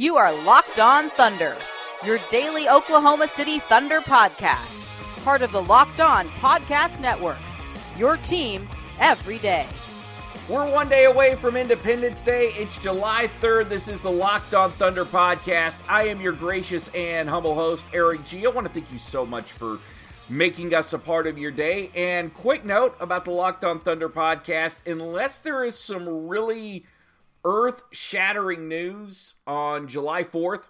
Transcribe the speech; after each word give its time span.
You 0.00 0.16
are 0.16 0.32
Locked 0.44 0.80
On 0.80 1.10
Thunder, 1.10 1.54
your 2.06 2.18
daily 2.30 2.70
Oklahoma 2.70 3.28
City 3.28 3.58
Thunder 3.58 4.00
podcast, 4.00 4.82
part 5.24 5.42
of 5.42 5.52
the 5.52 5.60
Locked 5.60 6.00
On 6.00 6.26
Podcast 6.40 7.02
Network. 7.02 7.36
Your 7.98 8.16
team 8.16 8.66
every 8.98 9.36
day. 9.40 9.66
We're 10.48 10.72
one 10.72 10.88
day 10.88 11.04
away 11.04 11.34
from 11.34 11.54
Independence 11.54 12.22
Day. 12.22 12.46
It's 12.54 12.78
July 12.78 13.28
3rd. 13.42 13.68
This 13.68 13.88
is 13.88 14.00
the 14.00 14.10
Locked 14.10 14.54
On 14.54 14.70
Thunder 14.70 15.04
podcast. 15.04 15.80
I 15.86 16.04
am 16.04 16.18
your 16.18 16.32
gracious 16.32 16.88
and 16.94 17.28
humble 17.28 17.54
host, 17.54 17.86
Eric 17.92 18.24
G. 18.24 18.46
I 18.46 18.48
want 18.48 18.66
to 18.66 18.72
thank 18.72 18.90
you 18.90 18.96
so 18.96 19.26
much 19.26 19.52
for 19.52 19.78
making 20.30 20.74
us 20.74 20.94
a 20.94 20.98
part 20.98 21.26
of 21.26 21.36
your 21.36 21.50
day. 21.50 21.90
And 21.94 22.32
quick 22.32 22.64
note 22.64 22.96
about 23.00 23.26
the 23.26 23.32
Locked 23.32 23.66
On 23.66 23.78
Thunder 23.78 24.08
podcast 24.08 24.78
unless 24.90 25.40
there 25.40 25.62
is 25.62 25.78
some 25.78 26.26
really 26.26 26.86
earth 27.44 27.82
shattering 27.90 28.68
news 28.68 29.34
on 29.46 29.88
July 29.88 30.22
4th, 30.22 30.64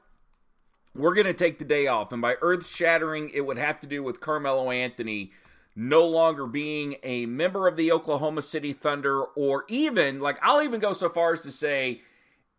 we're 0.95 1.15
going 1.15 1.27
to 1.27 1.34
take 1.34 1.59
the 1.59 1.65
day 1.65 1.87
off. 1.87 2.12
And 2.12 2.20
by 2.20 2.36
earth 2.41 2.67
shattering, 2.67 3.31
it 3.33 3.42
would 3.42 3.58
have 3.58 3.81
to 3.81 3.86
do 3.86 4.03
with 4.03 4.20
Carmelo 4.20 4.70
Anthony 4.70 5.33
no 5.77 6.05
longer 6.05 6.47
being 6.47 6.97
a 7.03 7.27
member 7.27 7.69
of 7.69 7.77
the 7.77 7.92
Oklahoma 7.92 8.42
City 8.42 8.72
Thunder, 8.72 9.22
or 9.22 9.64
even, 9.69 10.20
like, 10.20 10.36
I'll 10.42 10.62
even 10.62 10.81
go 10.81 10.92
so 10.92 11.09
far 11.09 11.33
as 11.33 11.42
to 11.42 11.53
say, 11.53 12.03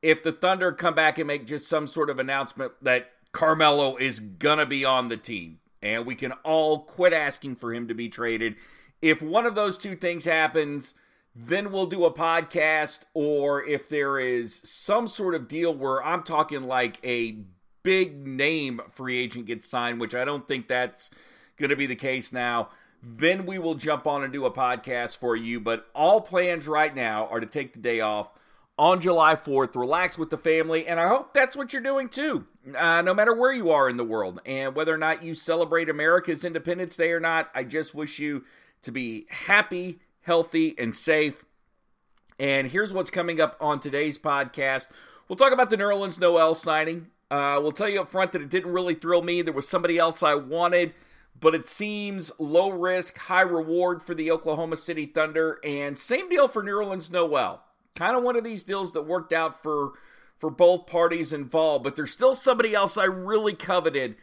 if 0.01 0.23
the 0.23 0.31
Thunder 0.31 0.71
come 0.71 0.95
back 0.95 1.17
and 1.17 1.27
make 1.27 1.45
just 1.45 1.67
some 1.67 1.87
sort 1.87 2.09
of 2.09 2.19
announcement 2.19 2.71
that 2.81 3.11
Carmelo 3.33 3.97
is 3.97 4.19
going 4.19 4.57
to 4.59 4.65
be 4.65 4.85
on 4.85 5.09
the 5.09 5.17
team, 5.17 5.59
and 5.81 6.05
we 6.05 6.15
can 6.15 6.31
all 6.43 6.79
quit 6.79 7.11
asking 7.13 7.57
for 7.57 7.73
him 7.73 7.87
to 7.89 7.93
be 7.93 8.07
traded. 8.07 8.55
If 9.01 9.21
one 9.21 9.45
of 9.45 9.55
those 9.55 9.77
two 9.77 9.95
things 9.95 10.25
happens, 10.25 10.93
then 11.35 11.71
we'll 11.71 11.85
do 11.85 12.05
a 12.05 12.13
podcast, 12.13 12.99
or 13.13 13.63
if 13.63 13.87
there 13.89 14.19
is 14.19 14.61
some 14.63 15.07
sort 15.07 15.35
of 15.35 15.47
deal 15.47 15.73
where 15.73 16.03
I'm 16.03 16.23
talking 16.23 16.63
like 16.63 16.97
a 17.03 17.37
big 17.83 18.27
name 18.27 18.81
free 18.89 19.17
agent 19.17 19.45
gets 19.45 19.67
signed, 19.67 19.99
which 19.99 20.13
I 20.13 20.25
don't 20.25 20.47
think 20.47 20.67
that's 20.67 21.09
going 21.57 21.69
to 21.69 21.75
be 21.75 21.87
the 21.87 21.95
case 21.95 22.33
now 22.33 22.69
then 23.03 23.45
we 23.45 23.57
will 23.57 23.75
jump 23.75 24.05
on 24.05 24.23
and 24.23 24.31
do 24.31 24.45
a 24.45 24.51
podcast 24.51 25.17
for 25.17 25.35
you. 25.35 25.59
But 25.59 25.87
all 25.95 26.21
plans 26.21 26.67
right 26.67 26.93
now 26.95 27.27
are 27.27 27.39
to 27.39 27.45
take 27.45 27.73
the 27.73 27.79
day 27.79 27.99
off 27.99 28.31
on 28.77 28.99
July 28.99 29.35
4th, 29.35 29.75
relax 29.75 30.17
with 30.17 30.29
the 30.29 30.37
family, 30.37 30.87
and 30.87 30.99
I 30.99 31.07
hope 31.07 31.33
that's 31.33 31.55
what 31.55 31.73
you're 31.73 31.81
doing 31.81 32.09
too, 32.09 32.45
uh, 32.75 33.01
no 33.01 33.13
matter 33.13 33.33
where 33.33 33.51
you 33.51 33.69
are 33.71 33.89
in 33.89 33.97
the 33.97 34.03
world. 34.03 34.41
And 34.45 34.75
whether 34.75 34.93
or 34.93 34.97
not 34.97 35.23
you 35.23 35.33
celebrate 35.33 35.89
America's 35.89 36.43
Independence 36.43 36.95
Day 36.95 37.11
or 37.11 37.19
not, 37.19 37.49
I 37.53 37.63
just 37.63 37.93
wish 37.93 38.17
you 38.17 38.43
to 38.83 38.91
be 38.91 39.27
happy, 39.29 39.99
healthy, 40.21 40.75
and 40.77 40.95
safe. 40.95 41.45
And 42.39 42.71
here's 42.71 42.93
what's 42.93 43.09
coming 43.09 43.39
up 43.39 43.55
on 43.59 43.79
today's 43.79 44.17
podcast. 44.17 44.87
We'll 45.27 45.37
talk 45.37 45.53
about 45.53 45.69
the 45.69 45.77
Nerlens 45.77 46.19
Noel 46.19 46.55
signing. 46.55 47.07
Uh, 47.29 47.59
we'll 47.61 47.71
tell 47.71 47.87
you 47.87 48.01
up 48.01 48.09
front 48.09 48.31
that 48.33 48.41
it 48.41 48.49
didn't 48.49 48.73
really 48.73 48.95
thrill 48.95 49.21
me. 49.21 49.41
There 49.41 49.53
was 49.53 49.67
somebody 49.67 49.97
else 49.97 50.21
I 50.23 50.35
wanted 50.35 50.93
but 51.41 51.55
it 51.55 51.67
seems 51.67 52.31
low 52.39 52.69
risk, 52.69 53.17
high 53.17 53.41
reward 53.41 54.03
for 54.03 54.13
the 54.13 54.31
Oklahoma 54.31 54.75
City 54.75 55.05
Thunder. 55.05 55.59
And 55.63 55.97
same 55.97 56.29
deal 56.29 56.47
for 56.47 56.63
Nerlens 56.63 57.11
Noel. 57.11 57.63
Kind 57.95 58.15
of 58.15 58.23
one 58.23 58.35
of 58.35 58.43
these 58.43 58.63
deals 58.63 58.93
that 58.93 59.03
worked 59.03 59.33
out 59.33 59.61
for 59.61 59.93
for 60.37 60.49
both 60.49 60.87
parties 60.87 61.33
involved, 61.33 61.83
but 61.83 61.95
there's 61.95 62.09
still 62.09 62.33
somebody 62.33 62.73
else 62.73 62.97
I 62.97 63.03
really 63.03 63.53
coveted. 63.53 64.15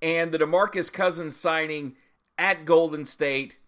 And 0.00 0.30
the 0.30 0.38
DeMarcus 0.38 0.92
Cousins 0.92 1.34
signing 1.34 1.96
at 2.38 2.64
Golden 2.64 3.04
State 3.04 3.58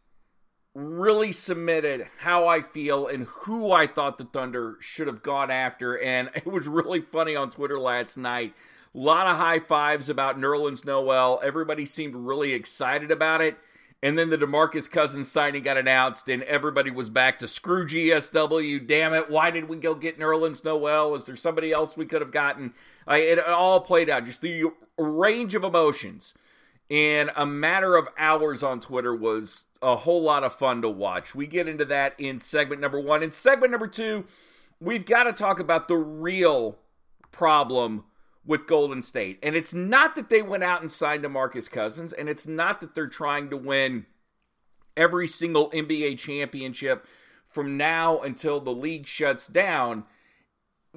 really 0.77 1.33
submitted 1.33 2.07
how 2.19 2.47
I 2.47 2.61
feel 2.61 3.07
and 3.07 3.25
who 3.25 3.73
I 3.73 3.87
thought 3.87 4.19
the 4.19 4.25
Thunder 4.25 4.77
should 4.81 5.07
have 5.07 5.23
gone 5.23 5.51
after. 5.51 5.99
And 5.99 6.31
it 6.35 6.47
was 6.47 6.69
really 6.69 7.01
funny 7.01 7.35
on 7.35 7.51
Twitter 7.51 7.79
last 7.79 8.17
night 8.17 8.55
a 8.97 8.99
lot 8.99 9.27
of 9.27 9.37
high 9.37 9.59
fives 9.59 10.09
about 10.09 10.39
Nerlens 10.39 10.85
Noel. 10.85 11.39
Everybody 11.43 11.85
seemed 11.85 12.15
really 12.15 12.55
excited 12.55 13.11
about 13.11 13.43
it. 13.43 13.59
And 14.03 14.17
then 14.17 14.31
the 14.31 14.39
DeMarcus 14.39 14.91
Cousins 14.91 15.31
signing 15.31 15.63
got 15.63 15.77
announced, 15.77 16.29
and 16.29 16.43
everybody 16.45 16.91
was 16.91 17.11
back 17.11 17.39
to 17.41 17.49
screw 17.49 17.87
GSW. 17.87 18.87
Damn 18.87 19.13
it. 19.15 19.31
Why 19.31 19.51
did 19.51 19.69
we 19.69 19.77
go 19.77 19.95
get 19.95 20.19
Nerlens 20.19 20.65
Noel? 20.65 21.15
Is 21.15 21.27
there 21.27 21.37
somebody 21.37 21.73
else 21.73 21.97
we 21.97 22.07
could 22.07 22.23
have 22.23 22.33
gotten? 22.33 22.73
I, 23.07 23.19
it 23.19 23.39
all 23.47 23.81
played 23.81 24.09
out. 24.09 24.25
Just 24.25 24.41
the 24.41 24.65
range 24.97 25.55
of 25.55 25.65
emotions 25.65 26.33
in 26.89 27.31
a 27.37 27.45
matter 27.45 27.97
of 27.97 28.09
hours 28.17 28.63
on 28.63 28.81
Twitter 28.81 29.15
was 29.15 29.66
a 29.83 29.97
whole 29.97 30.23
lot 30.23 30.45
of 30.45 30.55
fun 30.55 30.83
to 30.83 30.89
watch. 30.89 31.35
We 31.35 31.47
get 31.47 31.69
into 31.69 31.85
that 31.87 32.15
in 32.19 32.39
segment 32.39 32.81
number 32.81 33.01
one. 33.01 33.23
In 33.23 33.31
segment 33.31 33.71
number 33.71 33.87
two, 33.87 34.25
we've 34.81 35.05
got 35.05 35.25
to 35.25 35.33
talk 35.33 35.61
about 35.61 35.89
the 35.89 35.97
real 35.97 36.79
problem 37.31 38.05
with 38.45 38.67
Golden 38.67 39.03
State. 39.03 39.39
And 39.43 39.57
it's 39.57 39.75
not 39.75 40.15
that 40.15 40.31
they 40.31 40.43
went 40.43 40.63
out 40.63 40.81
and 40.81 40.91
signed 40.91 41.25
DeMarcus 41.25 41.71
Cousins, 41.71 42.13
and 42.13 42.29
it's 42.29 42.47
not 42.47 42.81
that 42.81 42.95
they're 42.95 43.09
trying 43.09 43.51
to 43.51 43.57
win 43.57 44.07
every 44.97 45.27
single 45.27 45.71
NBA 45.71 46.19
championship 46.19 47.07
from 47.49 47.77
now 47.77 48.21
until 48.21 48.61
the 48.61 48.73
league 48.73 49.07
shuts 49.07 49.47
down. 49.47 50.05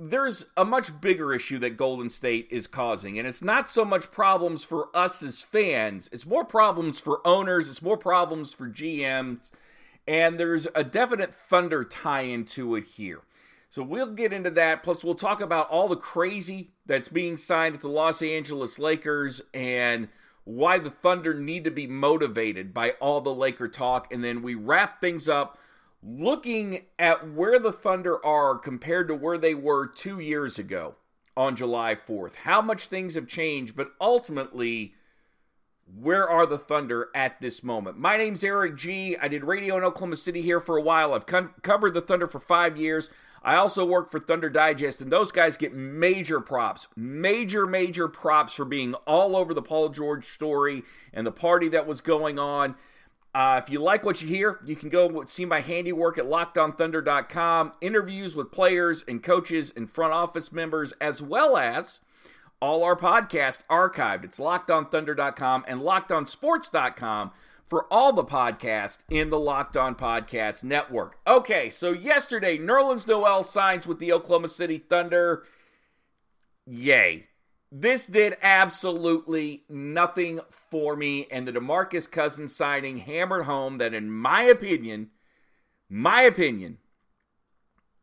There's 0.01 0.45
a 0.55 0.63
much 0.63 1.01
bigger 1.01 1.33
issue 1.33 1.59
that 1.59 1.77
Golden 1.77 2.09
State 2.09 2.47
is 2.51 2.67
causing, 2.67 3.19
and 3.19 3.27
it's 3.27 3.43
not 3.43 3.69
so 3.69 3.83
much 3.83 4.11
problems 4.11 4.63
for 4.63 4.87
us 4.95 5.21
as 5.21 5.41
fans, 5.41 6.09
it's 6.11 6.25
more 6.25 6.45
problems 6.45 6.99
for 6.99 7.25
owners, 7.25 7.69
it's 7.69 7.81
more 7.81 7.97
problems 7.97 8.53
for 8.53 8.69
GMs, 8.69 9.51
and 10.07 10.39
there's 10.39 10.67
a 10.73 10.83
definite 10.83 11.33
Thunder 11.33 11.83
tie 11.83 12.21
into 12.21 12.75
it 12.75 12.85
here. 12.85 13.21
So 13.69 13.83
we'll 13.83 14.13
get 14.13 14.33
into 14.33 14.49
that. 14.51 14.81
Plus, 14.81 15.03
we'll 15.03 15.13
talk 15.15 15.41
about 15.41 15.69
all 15.69 15.87
the 15.87 15.95
crazy 15.95 16.71
that's 16.87 17.09
being 17.09 17.37
signed 17.37 17.75
at 17.75 17.81
the 17.81 17.87
Los 17.87 18.21
Angeles 18.21 18.79
Lakers 18.79 19.41
and 19.53 20.09
why 20.43 20.79
the 20.79 20.89
Thunder 20.89 21.35
need 21.35 21.63
to 21.65 21.71
be 21.71 21.85
motivated 21.85 22.73
by 22.73 22.91
all 22.99 23.21
the 23.21 23.33
Laker 23.33 23.67
talk. 23.67 24.11
And 24.11 24.23
then 24.23 24.41
we 24.41 24.55
wrap 24.55 24.99
things 24.99 25.29
up 25.29 25.59
looking 26.01 26.85
at 26.97 27.31
where 27.31 27.59
the 27.59 27.73
Thunder 27.73 28.23
are 28.25 28.57
compared 28.57 29.07
to 29.07 29.15
where 29.15 29.37
they 29.37 29.53
were 29.53 29.85
two 29.87 30.19
years 30.19 30.57
ago 30.57 30.95
on 31.35 31.55
July 31.55 31.95
4th. 31.95 32.35
How 32.35 32.61
much 32.61 32.87
things 32.87 33.15
have 33.15 33.27
changed, 33.27 33.75
but 33.75 33.91
ultimately, 33.99 34.93
where 35.85 36.29
are 36.29 36.45
the 36.45 36.57
Thunder 36.57 37.09
at 37.15 37.41
this 37.41 37.63
moment? 37.63 37.97
My 37.97 38.17
name's 38.17 38.43
Eric 38.43 38.75
G. 38.75 39.17
I 39.21 39.27
did 39.27 39.43
radio 39.43 39.77
in 39.77 39.83
Oklahoma 39.83 40.15
City 40.15 40.41
here 40.41 40.59
for 40.59 40.77
a 40.77 40.81
while. 40.81 41.13
I've 41.13 41.25
co- 41.25 41.49
covered 41.61 41.93
the 41.93 42.01
Thunder 42.01 42.27
for 42.27 42.39
five 42.39 42.77
years. 42.77 43.09
I 43.41 43.55
also 43.55 43.85
work 43.85 44.11
for 44.11 44.19
Thunder 44.19 44.49
Digest, 44.49 45.01
and 45.01 45.11
those 45.11 45.31
guys 45.31 45.55
get 45.55 45.73
major 45.73 46.41
props, 46.41 46.87
major, 46.95 47.65
major 47.65 48.07
props 48.07 48.53
for 48.53 48.65
being 48.65 48.93
all 49.07 49.35
over 49.35 49.53
the 49.53 49.61
Paul 49.61 49.89
George 49.89 50.25
story 50.25 50.83
and 51.13 51.25
the 51.25 51.31
party 51.31 51.69
that 51.69 51.87
was 51.87 52.01
going 52.01 52.37
on. 52.37 52.75
Uh, 53.33 53.61
if 53.63 53.71
you 53.71 53.79
like 53.79 54.03
what 54.03 54.21
you 54.21 54.27
hear, 54.27 54.59
you 54.65 54.75
can 54.75 54.89
go 54.89 55.23
see 55.25 55.45
my 55.45 55.61
handiwork 55.61 56.17
at 56.17 56.25
lockedonthunder.com. 56.25 57.73
Interviews 57.79 58.35
with 58.35 58.51
players 58.51 59.03
and 59.07 59.21
coaches 59.21 59.71
and 59.75 59.89
front 59.89 60.13
office 60.13 60.51
members, 60.51 60.93
as 60.99 61.21
well 61.21 61.55
as 61.55 61.99
all 62.61 62.83
our 62.83 62.95
podcast 62.95 63.59
archived. 63.69 64.23
It's 64.23 64.39
lockedonthunder.com 64.39 65.65
and 65.67 65.81
lockedonsports.com 65.81 67.31
for 67.67 67.85
all 67.91 68.11
the 68.13 68.23
podcasts 68.23 68.99
in 69.09 69.29
the 69.29 69.39
Locked 69.39 69.77
On 69.77 69.93
Podcast 69.93 70.63
Network. 70.63 71.19
Okay, 71.27 71.69
so 71.69 71.91
yesterday, 71.91 72.57
Nerlens 72.57 73.07
Noel 73.07 73.43
signs 73.43 73.85
with 73.85 73.99
the 73.99 74.11
Oklahoma 74.11 74.47
City 74.47 74.79
Thunder. 74.79 75.43
Yay. 76.65 77.28
This 77.71 78.07
did 78.07 78.35
absolutely 78.41 79.63
nothing 79.69 80.39
for 80.49 80.95
me, 80.95 81.27
and 81.29 81.47
the 81.47 81.51
DeMarcus 81.51 82.09
Cousins 82.09 82.55
signing 82.55 82.97
hammered 82.97 83.45
home 83.45 83.77
that, 83.77 83.93
in 83.93 84.11
my 84.11 84.41
opinion, 84.41 85.09
my 85.87 86.23
opinion, 86.23 86.79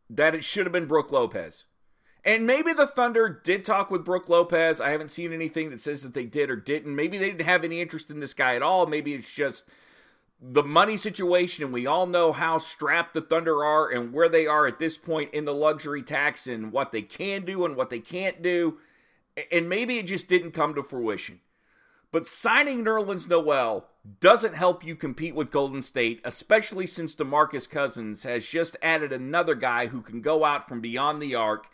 that 0.08 0.36
it 0.36 0.44
should 0.44 0.66
have 0.66 0.72
been 0.72 0.86
Brook 0.86 1.10
Lopez. 1.10 1.64
And 2.24 2.46
maybe 2.46 2.72
the 2.72 2.86
Thunder 2.86 3.40
did 3.42 3.64
talk 3.64 3.90
with 3.90 4.04
Brook 4.04 4.28
Lopez. 4.28 4.80
I 4.80 4.90
haven't 4.90 5.10
seen 5.10 5.32
anything 5.32 5.70
that 5.70 5.80
says 5.80 6.02
that 6.02 6.14
they 6.14 6.24
did 6.24 6.50
or 6.50 6.56
didn't. 6.56 6.94
Maybe 6.94 7.18
they 7.18 7.30
didn't 7.30 7.46
have 7.46 7.64
any 7.64 7.80
interest 7.80 8.10
in 8.10 8.20
this 8.20 8.34
guy 8.34 8.56
at 8.56 8.62
all. 8.62 8.86
Maybe 8.86 9.14
it's 9.14 9.32
just 9.32 9.68
the 10.40 10.62
money 10.62 10.96
situation, 10.96 11.64
and 11.64 11.72
we 11.72 11.86
all 11.86 12.06
know 12.06 12.32
how 12.32 12.58
strapped 12.58 13.14
the 13.14 13.20
Thunder 13.20 13.64
are 13.64 13.88
and 13.88 14.12
where 14.12 14.28
they 14.28 14.46
are 14.46 14.66
at 14.66 14.78
this 14.78 14.96
point 14.96 15.34
in 15.34 15.44
the 15.44 15.54
luxury 15.54 16.02
tax 16.02 16.46
and 16.46 16.72
what 16.72 16.92
they 16.92 17.02
can 17.02 17.44
do 17.44 17.64
and 17.64 17.74
what 17.74 17.90
they 17.90 18.00
can't 18.00 18.42
do. 18.42 18.78
And 19.52 19.68
maybe 19.68 19.98
it 19.98 20.06
just 20.06 20.28
didn't 20.28 20.52
come 20.52 20.74
to 20.74 20.82
fruition. 20.82 21.40
But 22.12 22.26
signing 22.26 22.84
Nerlens 22.84 23.28
Noel 23.28 23.88
doesn't 24.20 24.54
help 24.54 24.84
you 24.84 24.94
compete 24.94 25.34
with 25.34 25.50
Golden 25.50 25.82
State, 25.82 26.20
especially 26.24 26.86
since 26.86 27.14
DeMarcus 27.14 27.68
Cousins 27.68 28.22
has 28.22 28.46
just 28.46 28.76
added 28.80 29.12
another 29.12 29.54
guy 29.54 29.88
who 29.88 30.00
can 30.00 30.20
go 30.20 30.44
out 30.44 30.68
from 30.68 30.80
beyond 30.80 31.20
the 31.20 31.34
arc 31.34 31.66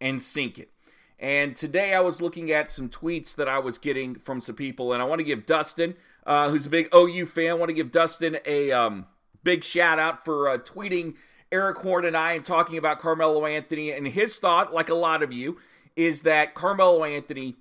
and 0.00 0.20
sink 0.20 0.58
it. 0.58 0.70
And 1.18 1.54
today 1.54 1.94
I 1.94 2.00
was 2.00 2.20
looking 2.20 2.50
at 2.50 2.72
some 2.72 2.88
tweets 2.88 3.34
that 3.36 3.48
I 3.48 3.58
was 3.58 3.78
getting 3.78 4.16
from 4.16 4.40
some 4.40 4.56
people, 4.56 4.92
and 4.92 5.00
I 5.00 5.04
want 5.04 5.20
to 5.20 5.24
give 5.24 5.46
Dustin, 5.46 5.94
uh, 6.26 6.50
who's 6.50 6.66
a 6.66 6.70
big 6.70 6.92
OU 6.94 7.26
fan, 7.26 7.50
I 7.50 7.54
want 7.54 7.68
to 7.68 7.74
give 7.74 7.92
Dustin 7.92 8.38
a 8.44 8.72
um, 8.72 9.06
big 9.42 9.62
shout 9.62 9.98
out 9.98 10.24
for 10.24 10.48
uh, 10.48 10.58
tweeting 10.58 11.14
Erik 11.52 11.76
Horne 11.78 12.04
and 12.04 12.16
I 12.16 12.32
and 12.32 12.44
talking 12.44 12.78
about 12.78 12.98
Carmelo 12.98 13.46
Anthony. 13.46 13.92
And 13.92 14.08
his 14.08 14.38
thought, 14.38 14.74
like 14.74 14.88
a 14.88 14.94
lot 14.94 15.22
of 15.22 15.32
you, 15.32 15.58
is 15.96 16.22
that 16.22 16.54
Carmelo 16.54 17.04
Anthony 17.04 17.56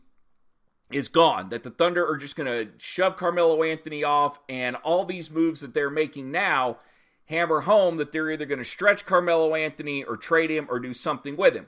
is 0.92 1.08
gone. 1.08 1.50
That 1.50 1.64
the 1.64 1.70
Thunder 1.70 2.08
are 2.08 2.18
just 2.18 2.36
going 2.36 2.48
to 2.48 2.72
shove 2.78 3.18
Carmelo 3.18 3.64
Anthony 3.64 4.04
off, 4.04 4.40
and 4.48 4.76
all 4.78 5.06
these 5.06 5.32
moves 5.32 5.62
that 5.62 5.74
they're 5.74 5.90
making 5.90 6.32
now 6.32 6.78
hammer 7.26 7.62
home 7.62 7.98
that 7.98 8.12
they're 8.12 8.32
either 8.32 8.46
going 8.46 8.60
to 8.60 8.66
stretch 8.66 9.06
Carmelo 9.06 9.56
Anthony 9.56 10.04
or 10.04 10.18
trade 10.18 10.52
him 10.52 10.68
or 10.70 10.80
do 10.80 10.94
something 10.94 11.38
with 11.38 11.56
him. 11.56 11.68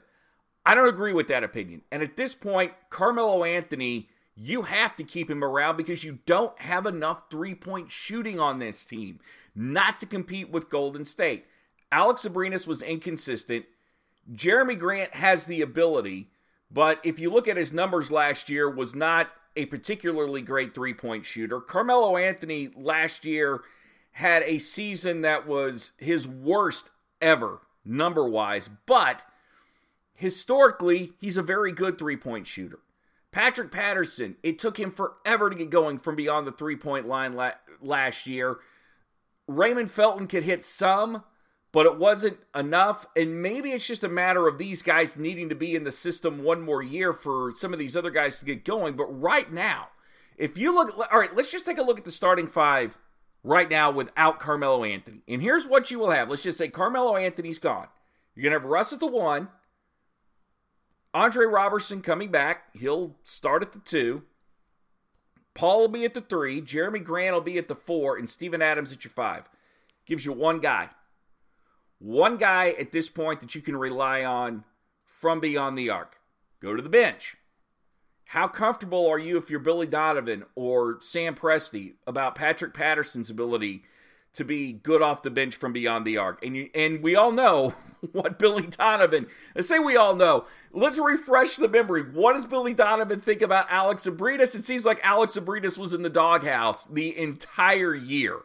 I 0.66 0.76
don't 0.76 0.90
agree 0.90 1.14
with 1.14 1.28
that 1.28 1.44
opinion. 1.44 1.82
And 1.92 2.02
at 2.02 2.18
this 2.18 2.36
point, 2.36 2.74
Carmelo 2.90 3.44
Anthony, 3.44 4.10
you 4.36 4.64
have 4.64 4.96
to 4.96 5.04
keep 5.04 5.30
him 5.30 5.44
around 5.44 5.78
because 5.78 6.04
you 6.04 6.20
don't 6.26 6.60
have 6.62 6.86
enough 6.86 7.30
three 7.30 7.56
point 7.56 7.92
shooting 7.92 8.40
on 8.40 8.60
this 8.60 8.84
team 8.84 9.20
not 9.56 10.00
to 10.00 10.06
compete 10.06 10.52
with 10.52 10.70
Golden 10.70 11.06
State. 11.06 11.46
Alex 11.92 12.24
Abrines 12.24 12.68
was 12.68 12.82
inconsistent. 12.82 13.66
Jerami 14.34 14.78
Grant 14.78 15.16
has 15.16 15.46
the 15.46 15.62
ability 15.62 16.30
but 16.72 17.00
if 17.04 17.20
you 17.20 17.30
look 17.30 17.48
at 17.48 17.58
his 17.58 17.72
numbers 17.72 18.12
last 18.12 18.50
year, 18.50 18.70
was 18.70 18.96
not 18.96 19.30
a 19.56 19.66
particularly 19.66 20.42
great 20.42 20.76
three-point 20.76 21.26
shooter. 21.26 21.62
Carmelo 21.62 22.18
Anthony 22.18 22.70
last 22.76 23.24
year 23.24 23.62
had 24.12 24.44
a 24.44 24.58
season 24.58 25.22
that 25.22 25.48
was 25.48 25.92
his 25.98 26.28
worst 26.28 26.90
ever 27.22 27.62
number-wise, 27.86 28.70
but 28.86 29.24
historically, 30.14 31.14
he's 31.20 31.38
a 31.38 31.44
very 31.44 31.72
good 31.72 31.98
three-point 31.98 32.48
shooter. 32.48 32.80
Patrick 33.32 33.72
Patterson, 33.72 34.38
it 34.44 34.60
took 34.60 34.78
him 34.78 34.92
forever 34.92 35.50
to 35.50 35.56
get 35.56 35.70
going 35.70 35.98
from 35.98 36.16
beyond 36.16 36.48
the 36.48 36.54
three-point 36.54 37.08
line 37.08 37.34
la- 37.34 37.52
last 37.82 38.28
year. 38.28 38.58
Raymond 39.48 39.92
Felton 39.92 40.28
could 40.28 40.44
hit 40.44 40.64
some, 40.64 41.24
but 41.76 41.86
it 41.86 41.98
wasn't 41.98 42.38
enough. 42.56 43.06
And 43.18 43.42
maybe 43.42 43.72
it's 43.72 43.86
just 43.86 44.06
a 44.06 44.08
matter 44.08 44.48
of 44.48 44.58
these 44.58 44.82
guys 44.82 45.18
needing 45.18 45.50
to 45.50 45.56
be 45.56 45.76
in 45.76 45.84
the 45.84 45.92
system 45.92 46.42
one 46.42 46.62
more 46.62 46.82
year 46.82 47.12
for 47.12 47.52
some 47.54 47.74
of 47.74 47.80
these 47.80 47.98
other 47.98 48.12
guys 48.12 48.40
to 48.40 48.46
get 48.46 48.64
going. 48.64 48.96
But 48.96 49.08
right 49.08 49.52
now, 49.52 49.90
if 50.38 50.58
you 50.58 50.74
look, 50.74 50.98
all 50.98 51.20
right, 51.20 51.36
let's 51.36 51.52
just 51.52 51.66
take 51.66 51.78
a 51.78 51.84
look 51.84 51.98
at 51.98 52.06
the 52.06 52.14
starting 52.14 52.48
five 52.48 52.98
right 53.44 53.70
now 53.70 53.92
without 53.92 54.40
Carmelo 54.40 54.86
Anthony. 54.86 55.20
And 55.28 55.42
here's 55.42 55.68
what 55.68 55.92
you 55.92 56.00
will 56.00 56.12
have. 56.12 56.30
Let's 56.30 56.44
just 56.44 56.58
say 56.58 56.70
Carmelo 56.70 57.18
Anthony's 57.18 57.60
gone. 57.60 57.88
You're 58.36 58.44
going 58.44 58.54
to 58.54 58.60
have 58.62 58.72
Russ 58.72 58.94
at 58.94 59.02
the 59.02 59.08
one, 59.08 59.50
Andre 61.14 61.46
Robertson 61.46 62.02
coming 62.02 62.32
back. 62.32 62.74
He'll 62.74 63.18
start 63.24 63.62
at 63.62 63.74
the 63.74 63.80
two. 63.80 64.24
Paul 65.54 65.82
will 65.82 65.88
be 65.90 66.06
at 66.06 66.14
the 66.14 66.22
three. 66.22 66.62
Jerami 66.62 67.04
Grant 67.04 67.34
will 67.34 67.42
be 67.42 67.58
at 67.58 67.68
the 67.68 67.76
four. 67.76 68.16
And 68.16 68.30
Steven 68.30 68.62
Adams 68.62 68.94
at 68.94 69.04
your 69.04 69.12
five. 69.12 69.50
Gives 70.06 70.26
you 70.26 70.32
one 70.32 70.62
guy 70.62 70.92
one 72.00 72.38
guy 72.38 72.70
at 72.80 72.92
this 72.92 73.10
point 73.10 73.40
that 73.40 73.56
you 73.56 73.62
can 73.62 73.76
rely 73.76 74.24
on 74.24 74.64
from 75.04 75.40
beyond 75.40 75.78
the 75.78 75.90
arc. 75.90 76.18
Go 76.62 76.76
to 76.76 76.82
the 76.82 76.90
bench. 76.90 77.38
How 78.26 78.48
comfortable 78.48 79.08
are 79.08 79.20
you 79.20 79.38
if 79.38 79.50
you're 79.50 79.60
Billy 79.60 79.88
Donovan 79.88 80.44
or 80.56 80.98
Sam 81.00 81.36
Presti 81.36 81.94
about 82.08 82.36
Patrick 82.36 82.74
Patterson's 82.74 83.30
ability 83.30 83.84
to 84.34 84.44
be 84.44 84.74
good 84.74 85.02
off 85.02 85.22
the 85.22 85.30
bench 85.30 85.56
from 85.56 85.74
beyond 85.74 86.06
the 86.06 86.18
arc? 86.18 86.44
And 86.44 86.56
you, 86.56 86.70
and 86.74 87.04
we 87.04 87.16
all 87.16 87.32
know 87.32 87.76
what 88.12 88.40
Billy 88.40 88.68
Donovan. 88.68 89.28
I 89.56 89.62
say 89.62 89.78
we 89.80 89.96
all 89.96 90.16
know. 90.16 90.48
Let's 90.72 91.00
refresh 91.00 91.56
the 91.56 91.70
memory. 91.70 92.02
What 92.02 92.34
does 92.34 92.48
Billy 92.48 92.74
Donovan 92.74 93.22
think 93.22 93.42
about 93.42 93.68
Alex 93.70 94.06
Abrines? 94.06 94.56
It 94.56 94.66
seems 94.66 94.86
like 94.86 95.00
Alex 95.04 95.34
Abrines 95.34 95.78
was 95.78 95.94
in 95.94 96.02
the 96.02 96.10
doghouse 96.10 96.86
the 96.86 97.16
entire 97.18 97.94
year. 97.94 98.40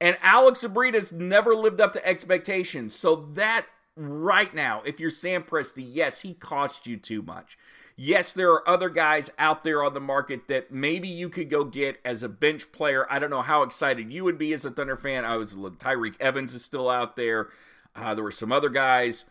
And 0.00 0.16
Alex 0.22 0.62
Abrines 0.62 1.12
never 1.12 1.54
lived 1.54 1.80
up 1.80 1.92
to 1.92 2.06
expectations. 2.06 2.94
So 2.94 3.28
that 3.34 3.66
right 3.96 4.52
now, 4.54 4.82
if 4.84 4.98
you're 4.98 5.10
Sam 5.10 5.42
Presti, 5.42 5.86
yes, 5.86 6.20
he 6.22 6.34
cost 6.34 6.86
you 6.86 6.96
too 6.96 7.22
much. 7.22 7.58
Yes, 7.96 8.32
there 8.32 8.50
are 8.50 8.66
other 8.66 8.88
guys 8.88 9.30
out 9.38 9.62
there 9.62 9.84
on 9.84 9.92
the 9.92 10.00
market 10.00 10.48
that 10.48 10.72
maybe 10.72 11.08
you 11.08 11.28
could 11.28 11.50
go 11.50 11.64
get 11.64 12.00
as 12.02 12.22
a 12.22 12.30
bench 12.30 12.72
player. 12.72 13.06
I 13.10 13.18
don't 13.18 13.28
know 13.28 13.42
how 13.42 13.62
excited 13.62 14.10
you 14.10 14.24
would 14.24 14.38
be 14.38 14.54
as 14.54 14.64
a 14.64 14.70
Thunder 14.70 14.96
fan. 14.96 15.26
I 15.26 15.36
was 15.36 15.54
look, 15.54 15.78
Tyreke 15.78 16.18
Evans 16.18 16.54
is 16.54 16.64
still 16.64 16.88
out 16.88 17.16
there. 17.16 17.48
Uh, 17.94 18.14
there 18.14 18.24
were 18.24 18.30
some 18.30 18.52
other 18.52 18.70
guys 18.70 19.26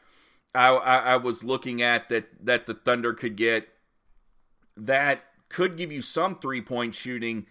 I, 0.53 0.67
I, 0.69 0.97
I 0.97 1.15
was 1.17 1.43
looking 1.43 1.81
at 1.81 2.09
that 2.09 2.27
that 2.45 2.65
the 2.65 2.73
Thunder 2.73 3.13
could 3.13 3.35
get 3.35 3.67
that 4.77 5.23
could 5.49 5.77
give 5.77 5.91
you 5.91 6.01
some 6.01 6.35
three 6.35 6.61
point 6.61 6.95
shooting, 6.95 7.45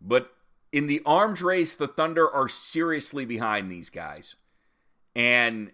but 0.00 0.33
in 0.74 0.88
the 0.88 1.00
arms 1.06 1.40
race, 1.40 1.76
the 1.76 1.86
Thunder 1.86 2.28
are 2.28 2.48
seriously 2.48 3.24
behind 3.24 3.70
these 3.70 3.90
guys. 3.90 4.34
And 5.14 5.70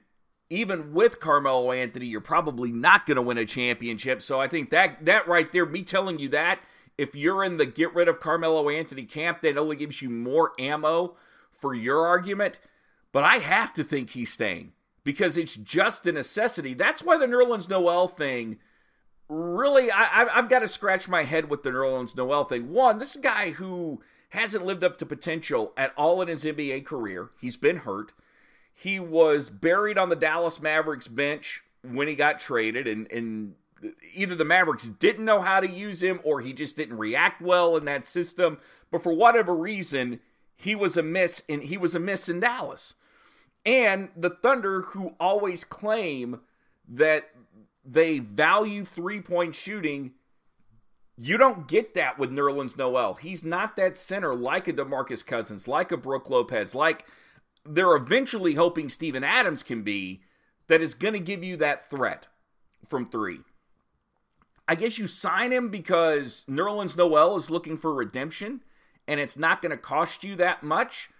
even 0.51 0.93
with 0.93 1.21
Carmelo 1.21 1.73
Anthony, 1.73 2.05
you're 2.05 2.21
probably 2.21 2.71
not 2.71 3.07
going 3.07 3.17
to 3.17 3.23
win 3.23 3.39
a 3.39 3.47
championship. 3.47 4.21
So 4.21 4.39
I 4.39 4.47
think 4.47 4.69
that 4.71 5.07
that 5.07 5.27
right 5.27 5.51
there, 5.53 5.65
me 5.65 5.85
telling 5.85 6.19
you 6.19 6.29
that, 6.29 6.61
if 6.99 7.17
you're 7.17 7.43
in 7.43 7.57
the 7.57 7.65
get 7.65 7.95
rid 7.95 8.09
of 8.09 8.21
Carmelo 8.21 8.69
Anthony 8.69 9.05
camp, 9.05 9.41
that 9.41 9.57
only 9.57 9.75
gives 9.75 10.03
you 10.03 10.11
more 10.11 10.53
ammo 10.59 11.17
for 11.51 11.73
your 11.75 12.07
argument. 12.07 12.61
But 13.11 13.25
I 13.25 13.39
have 13.39 13.73
to 13.75 13.85
think 13.85 14.11
he's 14.11 14.31
staying 14.31 14.73
because 15.03 15.39
it's 15.39 15.55
just 15.55 16.07
a 16.07 16.13
necessity. 16.13 16.75
That's 16.75 17.03
why 17.03 17.17
the 17.17 17.27
Nerlens 17.27 17.71
Noel 17.71 18.07
thing 18.07 18.59
really, 19.31 19.91
I, 19.91 20.29
have 20.35 20.51
got 20.51 20.59
to 20.59 20.69
scratch 20.69 21.09
my 21.09 21.25
head 21.25 21.49
with 21.49 21.63
the 21.63 21.71
Nerlens 21.71 22.15
Noel 22.15 22.45
thing. 22.45 22.71
One, 22.71 22.99
this 22.99 23.17
guy 23.17 23.53
who 23.53 24.03
hasn't 24.31 24.65
lived 24.65 24.83
up 24.83 24.99
to 24.99 25.07
potential 25.07 25.73
at 25.77 25.93
all 25.97 26.23
in 26.23 26.29
his 26.29 26.45
NBA 26.45 26.85
career. 26.85 27.31
He's 27.41 27.57
been 27.57 27.79
hurt. 27.79 28.13
He 28.73 28.99
was 28.99 29.51
buried 29.51 29.99
on 29.99 30.09
the 30.09 30.17
Dallas 30.17 30.61
Mavericks 30.61 31.09
bench 31.09 31.63
when 31.83 32.09
he 32.09 32.15
got 32.15 32.41
traded, 32.41 32.87
and, 32.87 33.11
and 33.11 33.55
either 34.15 34.35
the 34.35 34.45
Mavericks 34.45 34.89
didn't 34.89 35.25
know 35.25 35.41
how 35.41 35.61
to 35.61 35.69
use 35.69 36.03
him 36.03 36.21
or 36.25 36.41
he 36.41 36.53
just 36.53 36.77
didn't 36.77 36.99
react 36.99 37.43
well 37.43 37.77
in 37.77 37.85
that 37.87 38.07
system. 38.07 38.59
But 38.91 39.03
for 39.03 39.13
whatever 39.13 39.55
reason, 39.55 40.21
he 40.57 40.75
was 40.75 40.97
a 40.97 41.03
miss 41.03 41.43
and 41.49 41.63
he 41.63 41.77
was 41.77 41.95
a 41.95 42.01
miss 42.01 42.29
in 42.29 42.41
Dallas. 42.41 42.95
And 43.65 44.11
the 44.17 44.31
Thunder, 44.31 44.83
who 44.83 45.15
always 45.19 45.65
claim 45.65 46.41
that 46.89 47.31
they 47.85 48.19
value 48.19 48.85
three 48.85 49.21
point 49.21 49.55
shooting, 49.55 50.13
you 51.23 51.37
don't 51.37 51.69
get 51.69 51.93
that 51.93 52.19
with 52.19 52.31
Nerlens 52.31 52.79
Noel. 52.79 53.13
He's 53.13 53.45
not 53.45 53.77
that 53.77 53.99
center 53.99 54.35
like 54.35 54.67
a 54.67 54.73
DeMarcus 54.73 55.25
Cousins, 55.25 55.69
like 55.69 55.93
a 55.93 55.99
Brook 55.99 56.31
Lopez, 56.31 56.75
like 56.75 57.05
they're 57.63 57.95
eventually 57.95 58.55
hoping 58.55 58.89
Steven 58.89 59.23
Adams 59.23 59.63
can 59.63 59.83
be, 59.83 60.23
that 60.69 60.81
is 60.81 60.95
going 60.95 61.13
to 61.13 61.21
give 61.21 61.45
you 61.45 61.59
that 61.59 61.91
threat 61.91 62.27
from 62.89 63.11
three. 63.11 63.41
I 64.67 64.77
guess 64.77 64.97
you 64.97 65.07
sign 65.07 65.53
him 65.53 65.69
because 65.69 66.47
Nerlens 66.49 66.97
Noel 66.97 67.37
is 67.37 67.51
looking 67.51 67.77
for 67.77 67.93
redemption 67.93 68.63
and 69.07 69.21
it's 69.21 69.37
not 69.37 69.61
going 69.61 69.73
to 69.73 69.77
cost 69.77 70.25
you 70.25 70.37
that 70.37 70.63
much. 70.63 71.11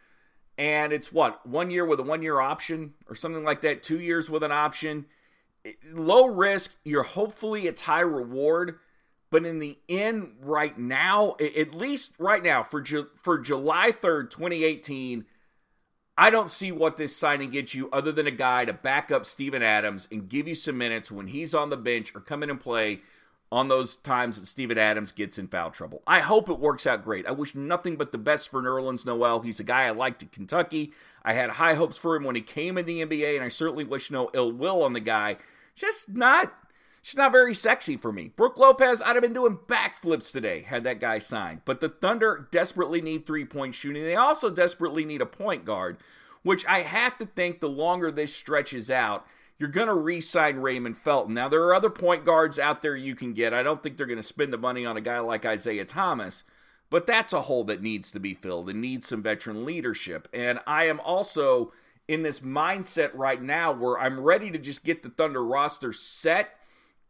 And 0.57 0.95
it's 0.95 1.13
what, 1.13 1.47
one 1.47 1.71
year 1.71 1.85
with 1.85 2.01
a 2.01 2.05
one 2.05 2.23
year 2.23 2.41
option 2.41 2.95
or 3.07 3.15
something 3.15 3.45
like 3.45 3.61
that, 3.63 3.83
two 3.83 4.01
years 4.01 4.31
with 4.31 4.45
an 4.45 4.53
option. 4.53 5.05
Low 5.93 6.25
risk, 6.25 6.75
you're 6.85 7.03
hopefully 7.03 7.67
it's 7.67 7.83
high 7.83 8.01
reward 8.01 8.79
but 9.31 9.47
in 9.47 9.59
the 9.59 9.79
end, 9.89 10.33
right 10.41 10.77
now, 10.77 11.37
at 11.41 11.75
least 11.75 12.15
right 12.19 12.43
now, 12.43 12.63
for 12.63 12.81
Ju- 12.81 13.09
for 13.23 13.39
July 13.39 13.93
third, 13.93 14.31
twenty 14.31 14.65
eighteen, 14.65 15.25
I 16.17 16.31
don't 16.31 16.51
see 16.51 16.73
what 16.73 16.97
this 16.97 17.17
signing 17.17 17.51
gets 17.51 17.75
you 17.75 17.89
other 17.91 18.13
than 18.13 18.27
a 18.27 18.33
guy 18.33 18.65
to 18.65 18.73
back 18.73 19.11
up 19.11 19.25
Steven 19.25 19.63
Adams 19.63 20.09
and 20.11 20.29
give 20.29 20.47
you 20.47 20.55
some 20.55 20.77
minutes 20.77 21.11
when 21.11 21.29
he's 21.29 21.55
on 21.55 21.71
the 21.71 21.77
bench 21.77 22.15
or 22.15 22.21
come 22.21 22.43
in 22.43 22.51
and 22.51 22.61
play 22.61 23.01
on 23.53 23.69
those 23.69 23.97
times 23.97 24.39
that 24.39 24.47
Steven 24.47 24.79
Adams 24.79 25.13
gets 25.13 25.39
in 25.39 25.49
foul 25.49 25.71
trouble. 25.71 26.03
I 26.07 26.21
hope 26.21 26.49
it 26.49 26.61
works 26.61 26.87
out 26.87 27.03
great. 27.03 27.27
I 27.27 27.33
wish 27.33 27.55
nothing 27.55 27.97
but 27.97 28.13
the 28.13 28.19
best 28.19 28.49
for 28.49 28.63
Nerlens 28.63 29.05
Noel. 29.05 29.41
He's 29.41 29.59
a 29.61 29.65
guy 29.65 29.87
I 29.87 29.91
liked 29.91 30.23
at 30.23 30.31
Kentucky. 30.31 30.93
I 31.25 31.33
had 31.33 31.51
high 31.51 31.75
hopes 31.75 31.99
for 31.99 32.15
him 32.15 32.25
when 32.25 32.37
he 32.37 32.43
came 32.43 32.79
in 32.79 32.87
the 32.87 33.05
NBA, 33.05 33.35
and 33.35 33.45
I 33.45 33.49
certainly 33.49 33.85
wish 33.85 34.11
no 34.11 34.31
ill 34.35 34.53
will 34.53 34.85
on 34.85 34.93
the 34.93 35.01
guy. 35.01 35.37
Just 35.75 36.15
not 36.15 36.53
She's 37.03 37.17
not 37.17 37.33
very 37.33 37.55
sexy 37.55 37.97
for 37.97 38.13
me. 38.13 38.29
Brook 38.37 38.59
Lopez, 38.59 39.01
I'd 39.01 39.17
have 39.17 39.23
been 39.23 39.33
doing 39.33 39.59
backflips 39.67 40.33
today 40.33 40.61
had 40.61 40.85
that 40.85 41.01
guy 41.01 41.19
signed. 41.19 41.63
But 41.65 41.81
the 41.81 41.89
Thunder 41.89 42.49
desperately 42.51 43.01
need 43.01 43.27
three 43.27 43.45
point 43.45 43.75
shooting. 43.75 44.03
They 44.03 44.17
also 44.17 44.51
desperately 44.51 45.05
need 45.05 45.23
a 45.23 45.27
point 45.27 45.65
guard, 45.65 45.97
which 46.43 46.67
I 46.67 46.81
have 46.81 47.17
to 47.19 47.27
think 47.27 47.61
the 47.61 47.71
longer 47.71 48.11
this 48.11 48.35
stretches 48.35 48.91
out, 48.91 49.27
you're 49.59 49.71
going 49.71 49.89
to 49.89 49.95
re 49.95 50.21
sign 50.21 50.57
Raymond 50.57 50.99
Felton. 50.99 51.35
Now, 51.35 51.49
there 51.49 51.63
are 51.65 51.75
other 51.75 51.91
point 51.91 52.25
guards 52.25 52.59
out 52.59 52.83
there 52.83 52.97
you 52.97 53.15
can 53.15 53.33
get. 53.33 53.55
I 53.55 53.63
don't 53.63 53.83
think 53.83 53.97
they're 53.97 54.07
going 54.07 54.19
to 54.19 54.23
spend 54.23 54.53
the 54.53 54.59
money 54.59 54.85
on 54.85 54.97
a 54.97 55.03
guy 55.03 55.21
like 55.21 55.47
Isaiah 55.47 55.87
Thomas, 55.87 56.45
but 56.91 57.07
that's 57.07 57.33
a 57.33 57.43
hole 57.43 57.65
that 57.65 57.83
needs 57.83 58.11
to 58.11 58.21
be 58.21 58.35
filled 58.35 58.69
and 58.69 58.81
needs 58.81 59.09
some 59.09 59.23
veteran 59.23 59.65
leadership. 59.65 60.29
And 60.35 60.61
I 60.67 60.85
am 60.85 61.01
also 61.01 61.73
in 62.09 62.23
this 62.23 62.41
mindset 62.41 63.11
right 63.15 63.41
now 63.41 63.73
where 63.73 63.99
I'm 63.99 64.21
ready 64.21 64.51
to 64.51 64.59
just 64.59 64.85
get 64.85 65.03
the 65.03 65.11
Thunder 65.11 65.45
roster 65.45 65.93
set 65.93 66.51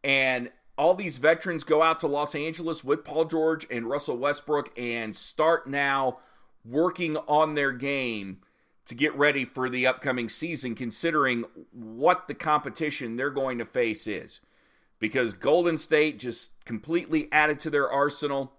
and 0.02 0.50
all 0.78 0.94
these 0.94 1.18
veterans 1.18 1.62
go 1.62 1.82
out 1.82 1.98
to 1.98 2.06
Los 2.06 2.34
Angeles 2.34 2.82
with 2.82 3.04
Paul 3.04 3.26
George 3.26 3.66
and 3.70 3.86
Russell 3.86 4.16
Westbrook 4.16 4.76
and 4.78 5.14
start 5.14 5.68
now 5.68 6.18
working 6.64 7.16
on 7.16 7.54
their 7.54 7.72
game 7.72 8.38
to 8.86 8.94
get 8.94 9.14
ready 9.14 9.44
for 9.44 9.68
the 9.68 9.86
upcoming 9.86 10.28
season, 10.28 10.74
considering 10.74 11.44
what 11.70 12.28
the 12.28 12.34
competition 12.34 13.16
they're 13.16 13.30
going 13.30 13.58
to 13.58 13.64
face 13.64 14.06
is. 14.06 14.40
Because 14.98 15.34
Golden 15.34 15.78
State 15.78 16.18
just 16.18 16.52
completely 16.64 17.28
added 17.30 17.60
to 17.60 17.70
their 17.70 17.90
arsenal. 17.90 18.52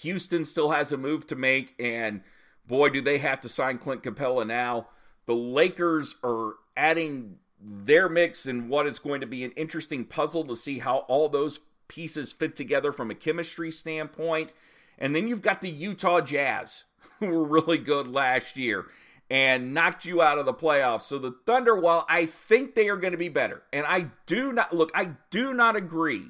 Houston 0.00 0.44
still 0.44 0.70
has 0.70 0.92
a 0.92 0.96
move 0.96 1.26
to 1.26 1.34
make, 1.34 1.74
and 1.78 2.22
boy, 2.66 2.88
do 2.90 3.00
they 3.00 3.18
have 3.18 3.40
to 3.40 3.48
sign 3.48 3.78
Clint 3.78 4.02
Capela 4.02 4.46
now. 4.46 4.88
The 5.26 5.34
Lakers 5.34 6.16
are 6.22 6.54
adding 6.76 7.38
their 7.64 8.08
mix 8.08 8.46
and 8.46 8.68
what 8.68 8.86
is 8.86 8.98
going 8.98 9.20
to 9.20 9.26
be 9.26 9.44
an 9.44 9.52
interesting 9.52 10.04
puzzle 10.04 10.44
to 10.44 10.56
see 10.56 10.80
how 10.80 10.98
all 11.08 11.28
those 11.28 11.60
pieces 11.88 12.32
fit 12.32 12.56
together 12.56 12.92
from 12.92 13.10
a 13.10 13.14
chemistry 13.14 13.70
standpoint. 13.70 14.52
And 14.98 15.14
then 15.14 15.28
you've 15.28 15.42
got 15.42 15.60
the 15.60 15.70
Utah 15.70 16.20
Jazz, 16.20 16.84
who 17.20 17.26
were 17.26 17.44
really 17.44 17.78
good 17.78 18.08
last 18.08 18.56
year 18.56 18.86
and 19.30 19.72
knocked 19.72 20.04
you 20.04 20.20
out 20.20 20.38
of 20.38 20.44
the 20.44 20.52
playoffs. 20.52 21.02
So 21.02 21.18
the 21.18 21.34
Thunder, 21.46 21.74
while 21.74 22.04
I 22.08 22.26
think 22.26 22.74
they 22.74 22.88
are 22.88 22.96
going 22.96 23.12
to 23.12 23.18
be 23.18 23.30
better, 23.30 23.62
and 23.72 23.86
I 23.86 24.10
do 24.26 24.52
not 24.52 24.74
look, 24.74 24.90
I 24.94 25.12
do 25.30 25.54
not 25.54 25.76
agree 25.76 26.26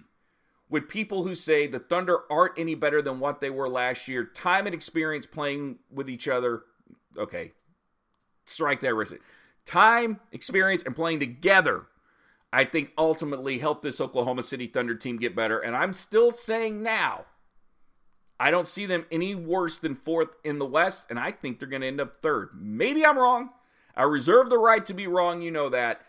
with 0.68 0.88
people 0.88 1.24
who 1.24 1.34
say 1.34 1.66
the 1.66 1.80
Thunder 1.80 2.20
aren't 2.30 2.58
any 2.58 2.74
better 2.74 3.02
than 3.02 3.18
what 3.18 3.40
they 3.40 3.50
were 3.50 3.68
last 3.68 4.06
year. 4.06 4.24
Time 4.24 4.66
and 4.66 4.74
experience 4.74 5.26
playing 5.26 5.78
with 5.90 6.08
each 6.08 6.28
other. 6.28 6.62
Okay, 7.18 7.52
strike 8.44 8.80
that 8.80 8.94
wrist. 8.94 9.14
Time, 9.64 10.20
experience, 10.32 10.82
and 10.82 10.96
playing 10.96 11.20
together. 11.20 11.86
I 12.52 12.64
think 12.64 12.92
ultimately 12.98 13.58
helped 13.58 13.82
this 13.82 14.00
Oklahoma 14.00 14.42
City 14.42 14.66
Thunder 14.66 14.94
team 14.94 15.16
get 15.16 15.34
better. 15.34 15.58
And 15.58 15.74
I'm 15.74 15.92
still 15.92 16.30
saying 16.30 16.82
now 16.82 17.24
I 18.42 18.50
don't 18.50 18.66
see 18.66 18.86
them 18.86 19.06
any 19.12 19.36
worse 19.36 19.78
than 19.78 19.94
fourth 19.94 20.30
in 20.42 20.58
the 20.58 20.66
West, 20.66 21.06
and 21.08 21.18
I 21.18 21.30
think 21.30 21.58
they're 21.58 21.68
going 21.68 21.82
to 21.82 21.88
end 21.88 22.00
up 22.00 22.20
third. 22.20 22.50
Maybe 22.54 23.06
I'm 23.06 23.16
wrong. 23.16 23.50
I 23.96 24.02
reserve 24.02 24.50
the 24.50 24.58
right 24.58 24.84
to 24.86 24.94
be 24.94 25.06
wrong, 25.06 25.42
you 25.42 25.52
know 25.52 25.68
that. 25.68 26.00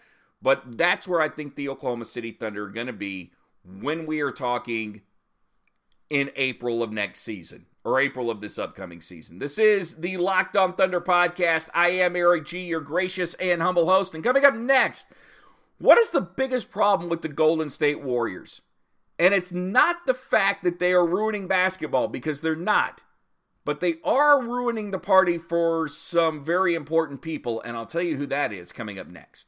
But 0.42 0.78
that's 0.78 1.08
where 1.08 1.22
I 1.22 1.30
think 1.30 1.56
the 1.56 1.70
Oklahoma 1.70 2.06
City 2.06 2.32
Thunder 2.32 2.66
are 2.66 2.72
going 2.72 2.88
to 2.88 2.94
be 2.94 3.34
when 3.64 4.08
we 4.08 4.22
are 4.22 4.32
talking 4.32 5.02
in 6.10 6.32
April 6.36 6.82
of 6.82 6.92
next 6.92 7.20
season 7.20 7.68
or 7.84 8.00
April 8.00 8.30
of 8.30 8.42
this 8.42 8.58
upcoming 8.58 9.02
season. 9.02 9.40
This 9.40 9.58
is 9.58 9.96
the 9.96 10.18
Locked 10.18 10.56
On 10.56 10.74
Thunder 10.74 11.02
podcast. 11.02 11.70
I 11.74 11.90
am 11.90 12.16
Eric 12.16 12.46
G, 12.46 12.62
your 12.62 12.80
gracious 12.82 13.34
and 13.36 13.62
humble 13.62 13.88
host. 13.88 14.16
And 14.16 14.24
coming 14.24 14.46
up 14.46 14.56
next, 14.56 15.08
what 15.78 15.98
is 15.98 16.12
the 16.12 16.22
biggest 16.22 16.72
problem 16.72 17.10
with 17.10 17.22
the 17.22 17.30
Golden 17.30 17.70
State 17.70 18.02
Warriors? 18.02 18.62
And 19.20 19.34
it's 19.34 19.52
not 19.52 20.06
the 20.06 20.14
fact 20.14 20.64
that 20.64 20.80
they 20.80 20.94
are 20.94 21.06
ruining 21.06 21.48
basketball 21.48 22.08
because 22.08 22.42
they're 22.42 22.56
not. 22.56 23.02
But 23.66 23.80
they 23.80 23.96
are 24.04 24.42
ruining 24.42 24.92
the 24.92 25.00
party 25.00 25.38
for 25.38 25.88
some 25.88 26.44
very 26.44 26.76
important 26.76 27.22
people, 27.22 27.62
and 27.62 27.78
I'll 27.78 27.86
tell 27.86 28.02
you 28.02 28.18
who 28.18 28.26
that 28.28 28.52
is 28.52 28.74
coming 28.74 29.00
up 29.00 29.08
next. 29.08 29.48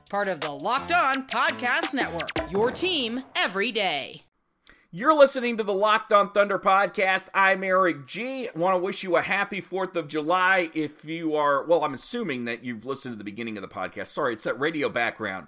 Part 0.11 0.27
of 0.27 0.41
the 0.41 0.51
Locked 0.51 0.91
On 0.91 1.25
Podcast 1.25 1.93
Network. 1.93 2.51
Your 2.51 2.69
team 2.69 3.23
every 3.33 3.71
day. 3.71 4.23
You're 4.91 5.13
listening 5.13 5.55
to 5.55 5.63
the 5.63 5.71
Locked 5.71 6.11
On 6.11 6.33
Thunder 6.33 6.59
podcast. 6.59 7.29
I'm 7.33 7.63
Eric 7.63 8.07
G. 8.07 8.49
I 8.49 8.59
want 8.59 8.73
to 8.75 8.79
wish 8.79 9.03
you 9.03 9.15
a 9.15 9.21
happy 9.21 9.61
4th 9.61 9.95
of 9.95 10.09
July. 10.09 10.69
If 10.73 11.05
you 11.05 11.35
are, 11.35 11.63
well, 11.63 11.85
I'm 11.85 11.93
assuming 11.93 12.43
that 12.43 12.61
you've 12.61 12.85
listened 12.85 13.13
to 13.13 13.17
the 13.17 13.23
beginning 13.23 13.57
of 13.57 13.61
the 13.61 13.69
podcast. 13.69 14.07
Sorry, 14.07 14.33
it's 14.33 14.43
that 14.43 14.59
radio 14.59 14.89
background. 14.89 15.47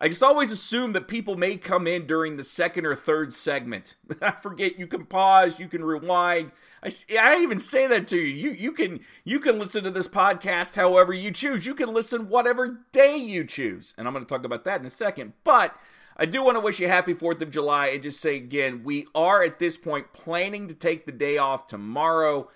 I 0.00 0.08
just 0.08 0.22
always 0.22 0.52
assume 0.52 0.92
that 0.92 1.08
people 1.08 1.36
may 1.36 1.56
come 1.56 1.86
in 1.88 2.06
during 2.06 2.36
the 2.36 2.44
second 2.44 2.86
or 2.86 2.94
third 2.94 3.32
segment. 3.32 3.96
I 4.22 4.30
forget 4.30 4.78
you 4.78 4.86
can 4.86 5.06
pause, 5.06 5.58
you 5.58 5.66
can 5.66 5.84
rewind. 5.84 6.52
I, 6.82 6.90
I 7.20 7.40
even 7.42 7.58
say 7.58 7.88
that 7.88 8.06
to 8.08 8.16
you. 8.16 8.50
You 8.50 8.50
you 8.52 8.72
can 8.72 9.00
you 9.24 9.40
can 9.40 9.58
listen 9.58 9.82
to 9.84 9.90
this 9.90 10.06
podcast 10.06 10.76
however 10.76 11.12
you 11.12 11.32
choose. 11.32 11.66
You 11.66 11.74
can 11.74 11.92
listen 11.92 12.28
whatever 12.28 12.78
day 12.92 13.16
you 13.16 13.44
choose. 13.44 13.94
And 13.98 14.06
I'm 14.06 14.14
going 14.14 14.24
to 14.24 14.28
talk 14.28 14.44
about 14.44 14.64
that 14.64 14.80
in 14.80 14.86
a 14.86 14.90
second. 14.90 15.32
But 15.42 15.74
I 16.16 16.26
do 16.26 16.44
want 16.44 16.56
to 16.56 16.60
wish 16.60 16.78
you 16.78 16.86
a 16.86 16.90
happy 16.90 17.14
4th 17.14 17.42
of 17.42 17.50
July 17.50 17.88
and 17.88 18.02
just 18.02 18.20
say 18.20 18.36
again, 18.36 18.82
we 18.84 19.06
are 19.14 19.42
at 19.42 19.58
this 19.58 19.76
point 19.76 20.12
planning 20.12 20.68
to 20.68 20.74
take 20.74 21.06
the 21.06 21.12
day 21.12 21.38
off 21.38 21.66
tomorrow 21.66 22.48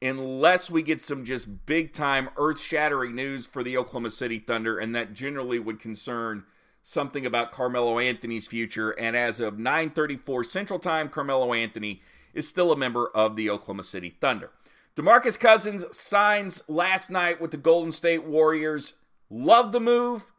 unless 0.00 0.70
we 0.70 0.82
get 0.82 1.00
some 1.00 1.24
just 1.24 1.66
big 1.66 1.92
time 1.92 2.28
earth 2.36 2.60
shattering 2.60 3.14
news 3.14 3.46
for 3.46 3.62
the 3.62 3.76
Oklahoma 3.76 4.10
City 4.10 4.38
Thunder 4.38 4.78
and 4.78 4.94
that 4.94 5.12
generally 5.12 5.58
would 5.58 5.80
concern 5.80 6.44
something 6.82 7.26
about 7.26 7.52
Carmelo 7.52 7.98
Anthony's 7.98 8.46
future. 8.46 8.90
And 8.90 9.16
as 9.16 9.40
of 9.40 9.58
9:34 9.58 10.44
Central 10.44 10.78
Time, 10.78 11.08
Carmelo 11.08 11.52
Anthony 11.52 12.02
is 12.34 12.48
still 12.48 12.72
a 12.72 12.76
member 12.76 13.08
of 13.08 13.36
the 13.36 13.50
Oklahoma 13.50 13.82
City 13.82 14.16
Thunder. 14.20 14.50
DeMarcus 14.96 15.38
Cousins 15.38 15.84
signs 15.96 16.62
last 16.68 17.10
night 17.10 17.40
with 17.40 17.52
the 17.52 17.56
Golden 17.56 17.92
State 17.92 18.24
Warriors. 18.24 18.94
Love 19.30 19.72
the 19.72 19.80
move, 19.80 20.32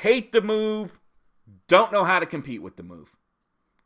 hate 0.00 0.32
the 0.32 0.40
move, 0.40 0.98
don't 1.68 1.92
know 1.92 2.04
how 2.04 2.18
to 2.18 2.26
compete 2.26 2.62
with 2.62 2.76
the 2.76 2.82
move. 2.82 3.16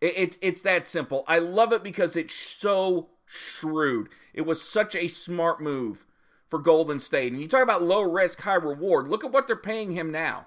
It's 0.01 0.39
it's 0.41 0.63
that 0.63 0.87
simple. 0.87 1.25
I 1.29 1.41
love 1.41 1.73
it 1.73 1.83
because 1.83 2.17
it's 2.17 2.35
so 2.35 3.11
shrewd. 3.27 4.09
It 4.33 4.43
was 4.43 4.63
such 4.63 4.97
a 4.97 5.09
smart 5.09 5.61
move 5.61 6.07
for 6.49 6.59
Golden 6.59 6.99
State. 6.99 7.33
And 7.33 7.41
you 7.41 7.49
talk 7.49 7.63
about 7.63 7.83
low 7.83 8.01
risk, 8.01 8.41
high 8.41 8.55
reward. 8.55 9.09
Look 9.09 9.25
at 9.25 9.31
what 9.33 9.47
they're 9.47 9.57
paying 9.57 9.93
him 9.93 10.11
now. 10.11 10.47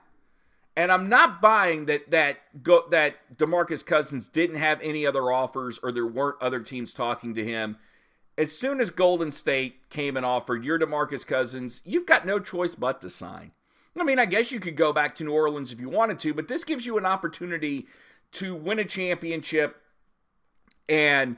And 0.76 0.92
I'm 0.92 1.08
not 1.08 1.42
buying 1.42 1.86
that 1.86 2.10
that 2.12 2.64
go, 2.64 2.86
that 2.90 3.38
DeMarcus 3.38 3.86
Cousins 3.86 4.28
didn't 4.28 4.56
have 4.56 4.82
any 4.82 5.06
other 5.06 5.32
offers 5.32 5.80
or 5.84 5.92
there 5.92 6.08
weren't 6.08 6.42
other 6.42 6.60
teams 6.60 6.94
talking 6.94 7.34
to 7.36 7.44
him. 7.44 7.78
As 8.38 8.58
soon 8.58 8.82
as 8.82 8.90
Golden 8.90 9.30
State 9.30 9.90
came 9.90 10.18
and 10.18 10.26
offered 10.26 10.66
your 10.66 10.80
DeMarcus 10.80 11.26
Cousins, 11.28 11.82
you've 11.86 12.08
got 12.08 12.26
no 12.26 12.40
choice 12.40 12.74
but 12.74 13.02
to 13.02 13.10
sign. 13.10 13.52
I 14.00 14.04
mean, 14.04 14.18
I 14.18 14.26
guess 14.26 14.52
you 14.52 14.60
could 14.60 14.76
go 14.76 14.92
back 14.92 15.14
to 15.16 15.24
New 15.24 15.34
Orleans 15.34 15.72
if 15.72 15.80
you 15.80 15.88
wanted 15.88 16.18
to, 16.20 16.34
but 16.34 16.48
this 16.48 16.64
gives 16.64 16.86
you 16.86 16.98
an 16.98 17.06
opportunity 17.06 17.86
to 18.34 18.56
win 18.56 18.80
a 18.80 18.86
championship 18.86 19.80
and 20.90 21.38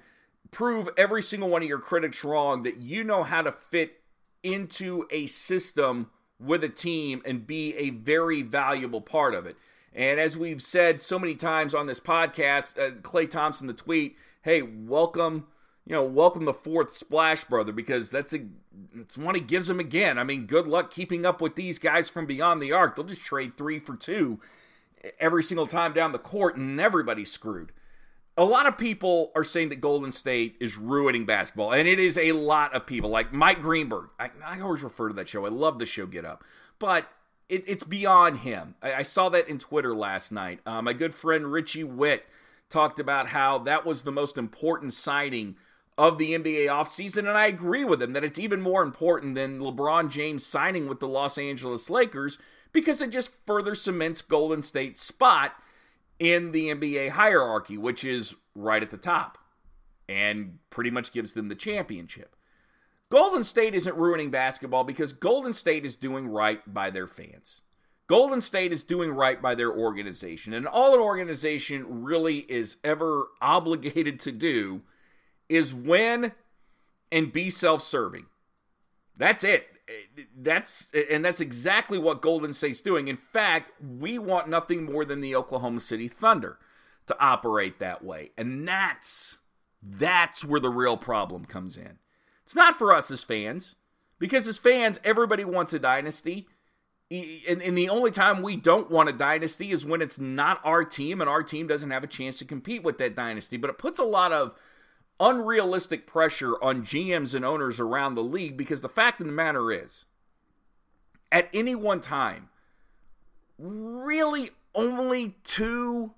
prove 0.52 0.88
every 0.98 1.22
single 1.22 1.50
one 1.50 1.62
of 1.62 1.68
your 1.68 1.80
critics 1.80 2.24
wrong 2.24 2.64
that 2.64 2.78
you 2.78 3.04
know 3.04 3.24
how 3.24 3.42
to 3.42 3.52
fit 3.52 4.00
into 4.42 5.06
a 5.12 5.28
system 5.28 6.10
with 6.46 6.64
a 6.64 6.70
team 6.70 7.22
and 7.26 7.48
be 7.48 7.76
a 7.76 7.90
very 7.90 8.42
valuable 8.42 9.02
part 9.02 9.34
of 9.34 9.46
it. 9.46 9.58
And 9.94 10.20
as 10.20 10.38
we've 10.38 10.62
said 10.62 11.02
so 11.02 11.18
many 11.18 11.36
times 11.36 11.74
on 11.74 11.88
this 11.88 12.00
podcast, 12.00 12.78
uh, 12.78 12.96
Klay 13.02 13.30
Thompson, 13.30 13.68
the 13.68 13.74
tweet, 13.74 14.18
hey, 14.42 14.62
welcome, 14.62 15.48
you 15.86 15.94
know, 15.94 16.04
welcome 16.04 16.46
the 16.46 16.54
fourth 16.54 16.92
splash 16.92 17.46
brother 17.46 17.72
because 17.72 18.10
that's 18.10 18.34
a 18.34 18.42
it's 18.94 19.18
one 19.18 19.36
he 19.36 19.42
gives 19.42 19.70
him 19.70 19.80
again. 19.80 20.18
I 20.18 20.24
mean, 20.24 20.48
good 20.48 20.68
luck 20.68 20.92
keeping 20.92 21.26
up 21.26 21.40
with 21.40 21.56
these 21.56 21.80
guys 21.80 22.10
from 22.10 22.26
beyond 22.26 22.62
the 22.62 22.74
arc. 22.74 22.96
They'll 22.96 23.06
just 23.06 23.22
trade 23.22 23.56
three 23.56 23.80
for 23.80 23.96
two 23.96 24.40
every 25.20 25.44
single 25.44 25.68
time 25.68 25.94
down 25.94 26.12
the 26.12 26.20
court, 26.20 26.58
and 26.58 26.80
everybody's 26.80 27.32
screwed 27.32 27.72
a 28.38 28.44
lot 28.44 28.66
of 28.66 28.78
people 28.78 29.32
are 29.36 29.44
saying 29.44 29.70
that 29.70 29.82
Golden 29.82 30.12
State 30.12 30.58
is 30.60 30.78
ruining 30.78 31.26
basketball, 31.26 31.72
and 31.72 31.88
it 31.88 32.00
is 32.00 32.18
a 32.18 32.34
lot 32.34 32.74
of 32.74 32.86
people. 32.86 33.10
Like 33.10 33.32
Mike 33.32 33.62
Greenberg, 33.62 34.10
I, 34.20 34.30
I 34.46 34.60
always 34.60 34.84
refer 34.84 35.08
to 35.08 35.14
that 35.16 35.30
show. 35.30 35.46
I 35.46 35.50
love 35.50 35.80
the 35.80 35.86
show 35.86 36.06
Get 36.06 36.26
Up, 36.26 36.44
but 36.78 37.10
it, 37.48 37.64
it's 37.68 37.84
beyond 37.84 38.40
him. 38.40 38.76
I, 38.82 38.94
I, 38.96 39.02
saw 39.04 39.30
that 39.30 39.48
in 39.48 39.60
Twitter 39.60 39.96
last 39.96 40.32
night. 40.32 40.60
Uh, 40.66 40.82
my 40.82 40.94
good 40.94 41.14
friend 41.14 41.52
Richie 41.52 41.84
Whitt 41.84 42.26
talked 42.70 43.00
about 43.00 43.28
how 43.28 43.60
that 43.60 43.86
was 43.86 44.02
the 44.02 44.12
most 44.12 44.38
important 44.38 44.94
signing 44.94 45.56
of 45.98 46.18
the 46.18 46.34
NBA 46.34 46.68
offseason, 46.68 47.20
and 47.20 47.30
I 47.30 47.48
agree 47.48 47.86
with 47.86 48.02
him 48.02 48.14
that 48.14 48.24
it's 48.24 48.40
even 48.40 48.60
more 48.60 48.84
important 48.84 49.36
than 49.36 49.60
LeBron 49.60 50.10
James 50.10 50.46
signing 50.46 50.90
with 50.90 51.00
the 51.00 51.08
Los 51.08 51.38
Angeles 51.38 51.90
Lakers 51.90 52.38
because 52.74 53.02
it 53.02 53.12
just 53.12 53.32
further 53.48 53.76
cements 53.76 54.22
Golden 54.22 54.62
State's 54.62 55.02
spot 55.02 55.54
in 56.20 56.52
the 56.52 56.68
NBA 56.70 57.12
hierarchy, 57.12 57.78
which 57.78 58.04
is 58.04 58.36
right 58.56 58.82
at 58.82 58.90
the 58.90 58.98
top 58.98 59.38
and 60.08 60.60
pretty 60.70 60.92
much 60.92 61.12
gives 61.12 61.34
them 61.34 61.50
the 61.50 61.56
championship. 61.56 62.36
Golden 63.10 63.44
State 63.44 63.76
isn't 63.76 63.96
ruining 63.96 64.32
basketball 64.32 64.84
because 64.84 65.14
Golden 65.14 65.54
State 65.54 65.86
is 65.86 65.96
doing 65.96 66.28
right 66.28 66.62
by 66.72 66.90
their 66.90 67.08
fans. 67.08 67.62
Golden 68.08 68.40
State 68.42 68.72
is 68.72 68.84
doing 68.84 69.12
right 69.12 69.42
by 69.42 69.56
their 69.56 69.72
organization. 69.72 70.54
And 70.54 70.68
all 70.68 70.94
an 70.94 71.00
organization 71.00 72.04
really 72.04 72.40
is 72.40 72.78
ever 72.84 73.28
obligated 73.42 74.20
to 74.22 74.32
do 74.32 74.82
is 75.50 75.74
win 75.74 76.34
and 77.12 77.32
be 77.32 77.50
self 77.50 77.82
serving. 77.82 78.26
That's 79.18 79.44
it. 79.44 79.68
That's 80.36 80.92
and 81.12 81.24
that's 81.24 81.42
exactly 81.42 81.98
what 81.98 82.22
Golden 82.22 82.54
State's 82.54 82.82
doing. 82.82 83.08
In 83.08 83.18
fact, 83.18 83.72
we 83.82 84.18
want 84.18 84.50
nothing 84.50 84.84
more 84.84 85.06
than 85.06 85.22
the 85.22 85.36
Oklahoma 85.36 85.80
City 85.80 86.08
Thunder 86.08 86.58
to 87.08 87.16
operate 87.20 87.80
that 87.80 88.04
way. 88.04 88.32
And 88.38 88.68
that's 88.68 89.40
that's 89.82 90.44
where 90.44 90.60
the 90.60 90.70
real 90.70 90.98
problem 90.98 91.46
comes 91.46 91.78
in. 91.78 92.00
It's 92.44 92.56
not 92.56 92.78
for 92.78 92.94
us 92.94 93.12
as 93.12 93.24
fans, 93.24 93.76
because 94.20 94.48
as 94.48 94.58
fans, 94.58 95.00
everybody 95.04 95.46
wants 95.46 95.74
a 95.74 95.80
dynasty. 95.80 96.48
And, 97.12 97.62
and, 97.62 97.78
the 97.78 97.90
only 97.90 98.10
time 98.10 98.42
we 98.42 98.56
don't 98.56 98.90
want 98.90 99.10
a 99.10 99.14
dynasty 99.14 99.72
is 99.72 99.86
when 99.86 100.02
it's 100.02 100.18
not 100.18 100.60
our 100.64 100.84
team 100.84 101.22
and 101.22 101.30
our 101.30 101.44
team 101.44 101.68
doesn't 101.68 101.92
have 101.92 102.04
a 102.04 102.08
chance 102.08 102.40
to 102.40 102.46
compete 102.46 102.82
with 102.82 102.98
that 102.98 103.16
dynasty. 103.16 103.58
But 103.58 103.70
it 103.70 103.78
puts 103.78 104.00
a 104.00 104.04
lot 104.04 104.32
of 104.32 104.56
unrealistic 105.20 106.08
pressure 106.08 106.62
on 106.62 106.84
GMs 106.84 107.34
and 107.34 107.46
owners 107.46 107.80
around 107.80 108.16
the 108.16 108.24
league 108.24 108.58
because 108.58 108.82
the 108.82 108.90
fact 108.90 109.22
of 109.22 109.28
the 109.28 109.34
matter 109.34 109.72
is, 109.72 110.06
at 111.32 111.50
any 111.54 111.76
one 111.76 112.02
time, 112.02 112.50
really 113.58 114.50
only 114.74 115.38
two, 115.44 116.14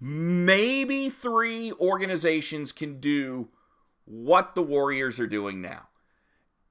maybe 0.00 1.10
three 1.10 1.72
organizations 1.72 2.72
can 2.72 3.00
do 3.00 3.48
what 4.04 4.54
the 4.54 4.62
Warriors 4.62 5.20
are 5.20 5.26
doing 5.26 5.60
now. 5.60 5.88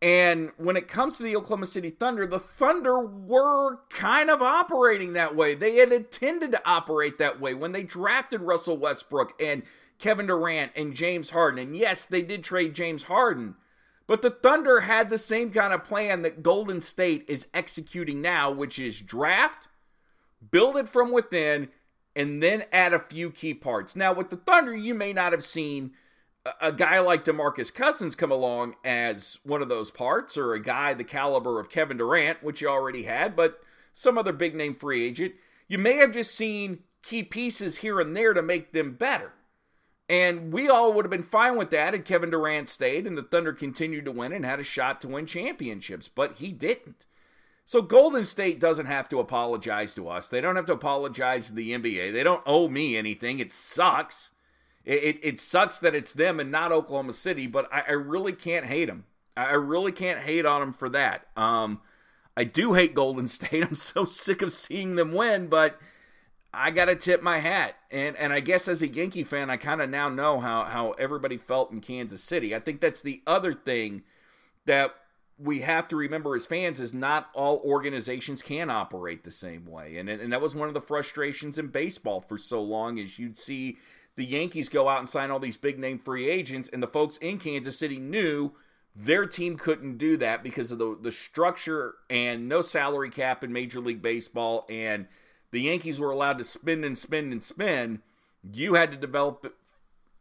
And 0.01 0.51
when 0.55 0.77
it 0.77 0.87
comes 0.87 1.17
to 1.17 1.23
the 1.23 1.35
Oklahoma 1.35 1.65
City 1.65 1.89
Thunder, 1.89 2.25
the 2.25 2.39
Thunder 2.39 2.99
were 2.99 3.79
kind 3.89 4.29
of 4.29 4.41
operating 4.41 5.11
that 5.13 5.35
way. 5.35 5.55
They 5.55 5.75
had 5.75 5.91
intended 5.91 6.53
to 6.53 6.61
operate 6.65 7.17
that 7.17 7.41
way 7.41 7.53
when 7.53 7.73
they 7.73 7.83
drafted 7.83 8.41
Russell 8.41 8.77
Westbrook 8.77 9.33
and 9.41 9.63
Kevin 9.99 10.27
Durant 10.27 10.71
and 10.75 10.95
James 10.95 11.29
Harden. 11.29 11.59
And 11.59 11.77
yes, 11.77 12.05
they 12.05 12.21
did 12.21 12.43
trade 12.43 12.73
James 12.73 13.03
Harden, 13.03 13.55
but 14.07 14.21
the 14.21 14.31
Thunder 14.31 14.81
had 14.81 15.09
the 15.09 15.17
same 15.17 15.51
kind 15.51 15.73
of 15.73 15.83
plan 15.83 16.23
that 16.23 16.41
Golden 16.41 16.81
State 16.81 17.25
is 17.27 17.47
executing 17.53 18.21
now, 18.21 18.49
which 18.49 18.79
is 18.79 19.01
draft, 19.01 19.67
build 20.49 20.77
it 20.77 20.87
from 20.87 21.11
within, 21.11 21.69
and 22.15 22.41
then 22.41 22.63
add 22.71 22.93
a 22.93 22.99
few 22.99 23.29
key 23.29 23.53
parts. 23.53 23.95
Now, 23.95 24.13
with 24.13 24.31
the 24.31 24.37
Thunder, 24.37 24.75
you 24.75 24.95
may 24.95 25.13
not 25.13 25.31
have 25.31 25.43
seen 25.43 25.91
a 26.59 26.71
guy 26.71 26.99
like 26.99 27.25
DeMarcus 27.25 27.73
Cousins 27.73 28.15
come 28.15 28.31
along 28.31 28.75
as 28.83 29.37
one 29.43 29.61
of 29.61 29.69
those 29.69 29.91
parts, 29.91 30.37
or 30.37 30.53
a 30.53 30.61
guy 30.61 30.93
the 30.93 31.03
caliber 31.03 31.59
of 31.59 31.69
Kevin 31.69 31.97
Durant, 31.97 32.41
which 32.41 32.61
you 32.61 32.69
already 32.69 33.03
had, 33.03 33.35
but 33.35 33.59
some 33.93 34.17
other 34.17 34.33
big 34.33 34.55
name 34.55 34.73
free 34.73 35.05
agent. 35.05 35.33
You 35.67 35.77
may 35.77 35.97
have 35.97 36.13
just 36.13 36.33
seen 36.33 36.79
key 37.03 37.23
pieces 37.23 37.77
here 37.77 37.99
and 37.99 38.15
there 38.15 38.33
to 38.33 38.41
make 38.41 38.71
them 38.73 38.93
better. 38.93 39.33
And 40.09 40.51
we 40.51 40.67
all 40.67 40.91
would 40.91 41.05
have 41.05 41.11
been 41.11 41.21
fine 41.21 41.55
with 41.55 41.69
that 41.69 41.93
had 41.93 42.03
Kevin 42.03 42.31
Durant 42.31 42.67
stayed 42.67 43.05
and 43.05 43.15
the 43.15 43.21
Thunder 43.21 43.53
continued 43.53 44.05
to 44.05 44.11
win 44.11 44.33
and 44.33 44.43
had 44.43 44.59
a 44.59 44.63
shot 44.63 45.01
to 45.01 45.07
win 45.07 45.27
championships, 45.27 46.07
but 46.07 46.37
he 46.37 46.51
didn't. 46.51 47.05
So 47.63 47.83
Golden 47.83 48.25
State 48.25 48.59
doesn't 48.59 48.87
have 48.87 49.07
to 49.09 49.19
apologize 49.19 49.93
to 49.93 50.09
us. 50.09 50.27
They 50.27 50.41
don't 50.41 50.55
have 50.55 50.65
to 50.65 50.73
apologize 50.73 51.47
to 51.47 51.53
the 51.53 51.71
NBA. 51.71 52.11
They 52.11 52.23
don't 52.23 52.41
owe 52.47 52.67
me 52.67 52.97
anything. 52.97 53.37
It 53.37 53.51
sucks. 53.51 54.31
It, 54.83 55.03
it, 55.03 55.19
it, 55.21 55.39
sucks 55.39 55.77
that 55.77 55.93
it's 55.93 56.13
them 56.13 56.39
and 56.39 56.51
not 56.51 56.71
Oklahoma 56.71 57.13
City, 57.13 57.45
but 57.45 57.71
I, 57.71 57.83
I 57.89 57.91
really 57.91 58.33
can't 58.33 58.65
hate 58.65 58.85
them. 58.85 59.05
I 59.37 59.53
really 59.53 59.91
can't 59.91 60.21
hate 60.21 60.47
on 60.47 60.61
them 60.61 60.73
for 60.73 60.89
that. 60.89 61.27
Um, 61.37 61.81
I 62.35 62.45
do 62.45 62.73
hate 62.73 62.95
Golden 62.95 63.27
State. 63.27 63.63
I'm 63.63 63.75
so 63.75 64.03
sick 64.03 64.41
of 64.41 64.51
seeing 64.51 64.95
them 64.95 65.13
win, 65.13 65.45
but 65.45 65.79
I 66.53 66.71
got 66.71 66.85
to 66.85 66.95
tip 66.95 67.21
my 67.21 67.39
hat. 67.39 67.75
And 67.91 68.15
and 68.17 68.33
I 68.33 68.39
guess 68.39 68.67
as 68.67 68.81
a 68.81 68.87
Yankee 68.87 69.23
fan, 69.23 69.49
I 69.49 69.57
kind 69.57 69.81
of 69.81 69.89
now 69.89 70.09
know 70.09 70.39
how 70.39 70.63
how 70.65 70.91
everybody 70.91 71.37
felt 71.37 71.71
in 71.71 71.81
Kansas 71.81 72.23
City. 72.23 72.55
I 72.55 72.59
think 72.59 72.81
that's 72.81 73.01
the 73.01 73.21
other 73.27 73.53
thing 73.53 74.03
that 74.65 74.93
we 75.37 75.61
have 75.61 75.87
to 75.87 75.95
remember 75.95 76.35
as 76.35 76.45
fans 76.45 76.81
is 76.81 76.93
not 76.93 77.29
all 77.33 77.61
organizations 77.63 78.41
can 78.41 78.69
operate 78.69 79.23
the 79.23 79.31
same 79.31 79.65
way. 79.65 79.97
And 79.97 80.09
and 80.09 80.31
that 80.33 80.41
was 80.41 80.55
one 80.55 80.67
of 80.67 80.73
the 80.73 80.81
frustrations 80.81 81.57
in 81.57 81.67
baseball 81.67 82.21
for 82.21 82.37
so 82.37 82.61
long 82.61 82.97
is 82.97 83.19
you'd 83.19 83.37
see 83.37 83.77
the 84.15 84.25
Yankees 84.25 84.67
go 84.67 84.89
out 84.89 84.99
and 84.99 85.07
sign 85.07 85.31
all 85.31 85.39
these 85.39 85.55
big 85.55 85.79
name 85.79 85.97
free 85.97 86.29
agents, 86.29 86.69
and 86.73 86.83
the 86.83 86.87
folks 86.87 87.17
in 87.17 87.37
Kansas 87.37 87.79
City 87.79 87.99
knew 87.99 88.51
their 88.93 89.25
team 89.25 89.55
couldn't 89.55 89.97
do 89.97 90.17
that 90.17 90.43
because 90.43 90.71
of 90.71 90.77
the 90.77 90.97
the 91.01 91.11
structure 91.11 91.93
and 92.09 92.49
no 92.49 92.61
salary 92.61 93.09
cap 93.09 93.43
in 93.43 93.53
Major 93.53 93.79
League 93.79 94.01
Baseball, 94.01 94.65
and 94.69 95.07
the 95.51 95.61
Yankees 95.61 95.99
were 95.99 96.11
allowed 96.11 96.37
to 96.37 96.43
spend 96.43 96.85
and 96.85 96.97
spend 96.97 97.31
and 97.31 97.41
spend. 97.41 97.99
You 98.43 98.75
had 98.75 98.91
to 98.91 98.97
develop 98.97 99.53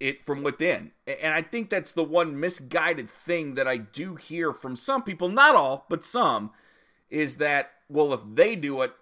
it 0.00 0.24
from 0.24 0.42
within. 0.42 0.92
And 1.06 1.34
I 1.34 1.42
think 1.42 1.70
that's 1.70 1.92
the 1.92 2.04
one 2.04 2.38
misguided 2.38 3.10
thing 3.10 3.54
that 3.54 3.66
I 3.66 3.76
do 3.76 4.14
hear 4.14 4.52
from 4.52 4.76
some 4.76 5.02
people, 5.02 5.28
not 5.28 5.54
all, 5.54 5.86
but 5.88 6.04
some, 6.04 6.52
is 7.10 7.36
that, 7.36 7.70
well, 7.88 8.12
if 8.12 8.20
they 8.34 8.54
do 8.56 8.82
it, 8.82 8.92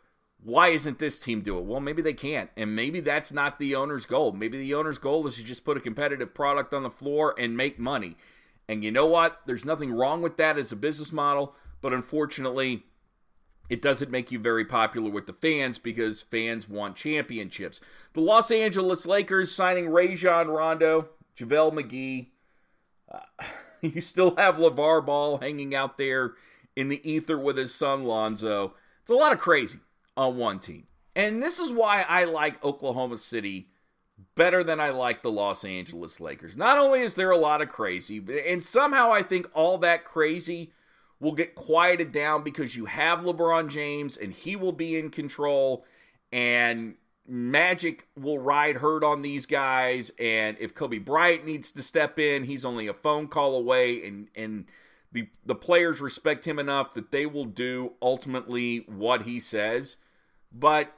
why 0.43 0.69
isn't 0.69 0.99
this 0.99 1.19
team 1.19 1.41
do 1.41 1.59
it? 1.59 1.65
Well, 1.65 1.81
maybe 1.81 2.03
they 2.03 2.12
can't. 2.12 2.51
And 2.57 2.77
maybe 2.77 3.01
that's 3.01 3.33
not 3.33 3.59
the 3.59 3.75
owner's 3.75 4.07
goal. 4.07 4.33
Maybe 4.33 4.59
the 4.59 4.75
owner's 4.75 4.99
goal 4.99 5.27
is 5.27 5.37
to 5.37 5.45
just 5.45 5.65
put 5.65 5.77
a 5.77 5.81
competitive 5.81 6.35
product 6.35 6.73
on 6.73 6.83
the 6.83 6.91
floor 6.91 7.35
and 7.39 7.57
make 7.57 7.79
money. 7.79 8.17
And 8.69 8.85
you 8.85 8.91
know 8.91 9.07
what? 9.07 9.41
There's 9.47 9.65
nothing 9.65 9.93
wrong 9.93 10.23
with 10.23 10.37
that 10.37 10.59
as 10.59 10.73
a 10.73 10.77
business 10.77 11.12
model, 11.12 11.57
but 11.81 11.93
unfortunately, 11.93 12.85
it 13.69 13.83
doesn't 13.83 14.11
make 14.11 14.31
you 14.31 14.39
very 14.39 14.65
popular 14.65 15.11
with 15.11 15.27
the 15.27 15.33
fans 15.33 15.79
because 15.79 16.23
fans 16.23 16.69
want 16.69 16.97
championships. 16.97 17.81
The 18.13 18.21
Los 18.21 18.51
Angeles 18.51 19.07
Lakers 19.07 19.55
signing 19.55 19.89
Rajon 19.89 20.49
Rondo, 20.49 21.09
JaVale 21.37 21.73
McGee. 21.73 22.29
Uh, 23.11 23.45
you 23.81 24.01
still 24.01 24.37
have 24.37 24.57
LaVar 24.57 25.05
Ball 25.05 25.39
hanging 25.39 25.75
out 25.75 25.99
there 25.99 26.35
in 26.75 26.89
the 26.89 27.09
ether 27.09 27.39
with 27.39 27.57
his 27.57 27.75
son 27.75 28.05
Lonzo. 28.05 28.75
It's 29.03 29.11
a 29.11 29.15
lot 29.15 29.33
of 29.33 29.39
crazy 29.39 29.81
on 30.17 30.37
one 30.37 30.59
team. 30.59 30.87
And 31.15 31.43
this 31.43 31.59
is 31.59 31.73
why 31.73 32.05
I 32.09 32.25
like 32.25 32.63
Oklahoma 32.63 33.17
City 33.17 33.69
better 34.35 34.63
than 34.63 34.81
I 34.81 34.91
like 34.91 35.23
the 35.23 35.31
Los 35.31 35.65
Angeles 35.65 36.21
Lakers. 36.21 36.57
Not 36.57 36.79
only 36.79 37.01
is 37.01 37.15
there 37.15 37.31
a 37.31 37.39
lot 37.39 37.63
of 37.63 37.69
crazy, 37.69 38.23
and 38.47 38.63
somehow 38.63 39.13
I 39.13 39.23
think 39.23 39.49
all 39.55 39.79
that 39.79 40.05
crazy 40.05 40.73
will 41.21 41.33
get 41.33 41.55
quieted 41.55 42.13
down 42.13 42.43
because 42.43 42.77
you 42.77 42.87
have 42.87 43.21
LeBron 43.21 43.69
James 43.69 44.17
and 44.17 44.33
he 44.33 44.57
will 44.57 44.73
be 44.73 44.99
in 44.99 45.11
control 45.11 45.85
and 46.33 46.95
Magic 47.29 48.07
will 48.17 48.39
ride 48.39 48.77
herd 48.77 49.03
on 49.03 49.23
these 49.23 49.47
guys 49.47 50.13
and 50.19 50.57
if 50.61 50.75
Kobe 50.75 50.99
Bryant 50.99 51.45
needs 51.45 51.73
to 51.73 51.83
step 51.83 52.19
in, 52.19 52.45
he's 52.45 52.65
only 52.65 52.87
a 52.87 52.95
phone 52.95 53.29
call 53.29 53.57
away 53.57 54.07
and 54.07 54.29
and 54.37 54.67
the 55.13 55.29
the 55.45 55.55
players 55.55 56.01
respect 56.01 56.47
him 56.47 56.59
enough 56.59 56.95
that 56.95 57.11
they 57.11 57.27
will 57.27 57.45
do 57.45 57.93
ultimately 58.01 58.85
what 58.87 59.23
he 59.23 59.41
says. 59.41 59.97
But 60.53 60.93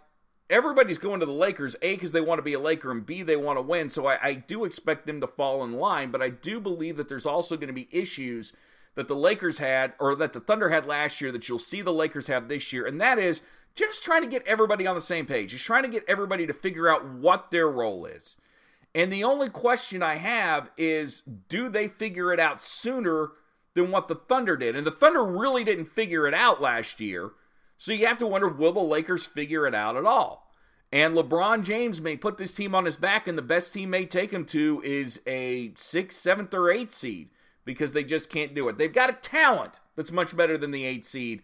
everybody's 0.51 0.99
going 0.99 1.21
to 1.21 1.27
the 1.27 1.33
Lakers, 1.33 1.77
A, 1.83 1.95
because 1.95 2.13
they 2.13 2.21
want 2.21 2.39
to 2.39 2.43
be 2.43 2.55
a 2.55 2.61
Laker, 2.61 2.91
and 2.91 3.05
B, 3.05 3.23
they 3.23 3.37
want 3.37 3.59
to 3.59 3.63
win. 3.63 3.89
So 3.89 4.07
I, 4.07 4.19
I, 4.23 4.35
do 4.35 4.65
expect 4.65 5.07
them 5.07 5.21
to 5.21 5.27
fall 5.27 5.65
in 5.65 5.73
line, 5.75 6.11
but 6.11 6.23
I 6.23 6.31
do 6.31 6.61
believe 6.61 6.97
that 6.97 7.09
there's 7.09 7.27
also 7.27 7.57
going 7.57 7.69
to 7.69 7.75
be 7.75 7.89
issues 7.91 8.53
that 8.99 9.07
the 9.07 9.15
Lakers 9.15 9.59
had, 9.59 9.93
or 10.01 10.17
that 10.17 10.33
the 10.33 10.41
Thunder 10.41 10.71
had 10.71 10.85
last 10.85 11.21
year, 11.21 11.31
that 11.31 11.49
you'll 11.49 11.61
see 11.61 11.83
the 11.83 11.93
Lakers 11.93 12.27
have 12.27 12.49
this 12.49 12.73
year, 12.73 12.85
and 12.85 13.01
that 13.01 13.17
is 13.17 13.43
just 13.77 14.03
trying 14.03 14.23
to 14.23 14.29
get 14.29 14.45
everybody 14.45 14.89
on 14.89 14.97
the 14.97 15.01
same 15.01 15.25
page, 15.25 15.53
just 15.53 15.65
trying 15.65 15.85
to 15.85 15.89
get 15.89 16.03
everybody 16.09 16.49
to 16.49 16.53
figure 16.53 16.89
out 16.89 17.09
what 17.09 17.53
their 17.53 17.69
role 17.69 18.07
is. 18.07 18.35
And 18.97 19.13
the 19.13 19.23
only 19.23 19.51
question 19.51 20.03
I 20.03 20.17
have 20.17 20.71
is 20.77 21.21
do 21.49 21.69
they 21.69 21.87
figure 21.87 22.33
it 22.33 22.41
out 22.41 22.61
sooner 22.61 23.31
than 23.75 23.93
what 23.93 24.09
the 24.09 24.17
Thunder 24.17 24.57
did? 24.57 24.75
And 24.75 24.85
the 24.85 24.91
Thunder 24.91 25.25
really 25.25 25.63
didn't 25.63 25.95
figure 25.95 26.27
it 26.27 26.35
out 26.35 26.61
last 26.61 26.99
year. 26.99 27.31
So 27.77 27.93
you 27.93 28.05
have 28.09 28.19
to 28.19 28.27
wonder 28.27 28.49
will 28.49 28.73
the 28.73 28.81
Lakers 28.81 29.25
figure 29.25 29.65
it 29.65 29.77
out 29.77 29.97
at 29.97 30.07
all? 30.07 30.53
And 30.91 31.15
LeBron 31.15 31.63
James 31.63 32.01
may 32.01 32.17
put 32.17 32.37
this 32.37 32.53
team 32.53 32.75
on 32.75 32.85
his 32.85 32.97
back, 32.97 33.29
and 33.29 33.39
the 33.39 33.43
best 33.43 33.73
team 33.73 33.91
may 33.91 34.07
take 34.07 34.33
him 34.33 34.45
to 34.47 34.83
is 34.85 35.21
a 35.25 35.71
sixth, 35.77 36.19
seventh, 36.19 36.53
or 36.53 36.69
eighth 36.69 36.93
seed 36.93 37.29
because 37.69 37.93
they 37.93 38.03
just 38.03 38.31
can't 38.31 38.55
do 38.55 38.67
it. 38.71 38.79
They've 38.79 38.91
got 38.91 39.11
a 39.11 39.13
talent 39.13 39.81
that's 39.95 40.11
much 40.11 40.35
better 40.35 40.57
than 40.57 40.71
the 40.71 40.87
eight 40.87 41.05
seed, 41.05 41.43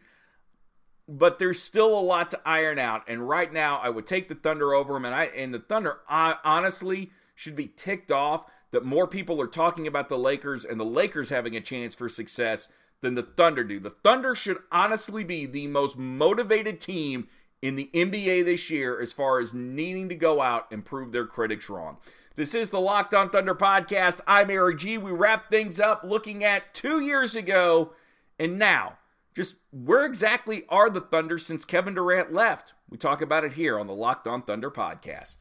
but 1.07 1.39
there's 1.39 1.61
still 1.61 1.99
a 1.99 2.01
lot 2.01 2.31
to 2.31 2.41
iron 2.47 2.79
out. 2.79 3.03
And 3.07 3.29
right 3.29 3.53
now, 3.53 3.77
I 3.77 3.91
would 3.91 4.07
take 4.07 4.31
the 4.31 4.35
Thunder 4.35 4.73
over 4.73 4.95
them, 4.95 5.05
and 5.05 5.15
I 5.15 5.25
and 5.25 5.53
the 5.53 5.59
Thunder 5.59 5.99
I, 6.09 6.37
honestly 6.43 7.11
should 7.35 7.55
be 7.55 7.67
ticked 7.67 8.11
off 8.11 8.47
that 8.71 8.87
more 8.87 9.07
people 9.07 9.39
are 9.39 9.47
talking 9.47 9.87
about 9.87 10.09
the 10.09 10.17
Lakers 10.17 10.65
and 10.65 10.81
the 10.81 10.85
Lakers 10.85 11.29
having 11.29 11.57
a 11.57 11.61
chance 11.61 11.95
for 11.95 12.09
success 12.09 12.71
than 13.03 13.13
the 13.13 13.23
Thunder 13.23 13.63
do. 13.63 13.79
The 13.79 13.91
Thunder 13.91 14.35
should 14.35 14.61
honestly 14.73 15.25
be 15.25 15.45
the 15.45 15.67
most 15.67 15.99
motivated 15.99 16.81
team 16.81 17.29
in 17.61 17.77
the 17.77 17.91
NBA 17.93 18.47
this 18.47 18.71
year 18.71 18.99
as 18.99 19.13
far 19.13 19.41
as 19.41 19.53
needing 19.53 20.09
to 20.09 20.15
go 20.15 20.41
out 20.41 20.73
and 20.73 20.87
prove 20.87 21.13
their 21.13 21.27
critics 21.27 21.69
wrong. 21.69 21.99
This 22.37 22.53
is 22.53 22.70
the 22.70 22.81
Locked 22.81 23.14
On 23.14 23.31
Thunder 23.31 23.55
podcast. 23.55 24.20
I'm 24.27 24.51
Eric 24.51 24.79
G. 24.79 24.99
We 24.99 25.12
wrap 25.12 25.51
things 25.51 25.79
up 25.79 26.03
looking 26.03 26.42
at 26.42 26.75
two 26.75 26.99
years 26.99 27.37
ago 27.37 27.92
and 28.40 28.59
now. 28.59 28.99
Just 29.37 29.55
where 29.70 30.05
exactly 30.05 30.64
are 30.68 30.90
the 30.90 31.01
Thunder 31.01 31.38
since 31.38 31.64
Kevin 31.64 31.94
Durant 31.94 32.33
left? 32.33 32.75
We 32.90 32.99
talk 32.99 33.23
about 33.23 33.44
it 33.44 33.53
here 33.53 33.79
on 33.79 33.87
the 33.87 33.94
Locked 33.94 34.27
On 34.27 34.42
Thunder 34.42 34.68
podcast. 34.68 35.37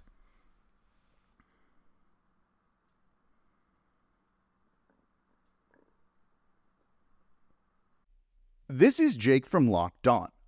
This 8.69 8.99
is 8.99 9.15
Jake 9.15 9.47
from 9.47 9.67
Locked 9.67 10.07
On. 10.07 10.32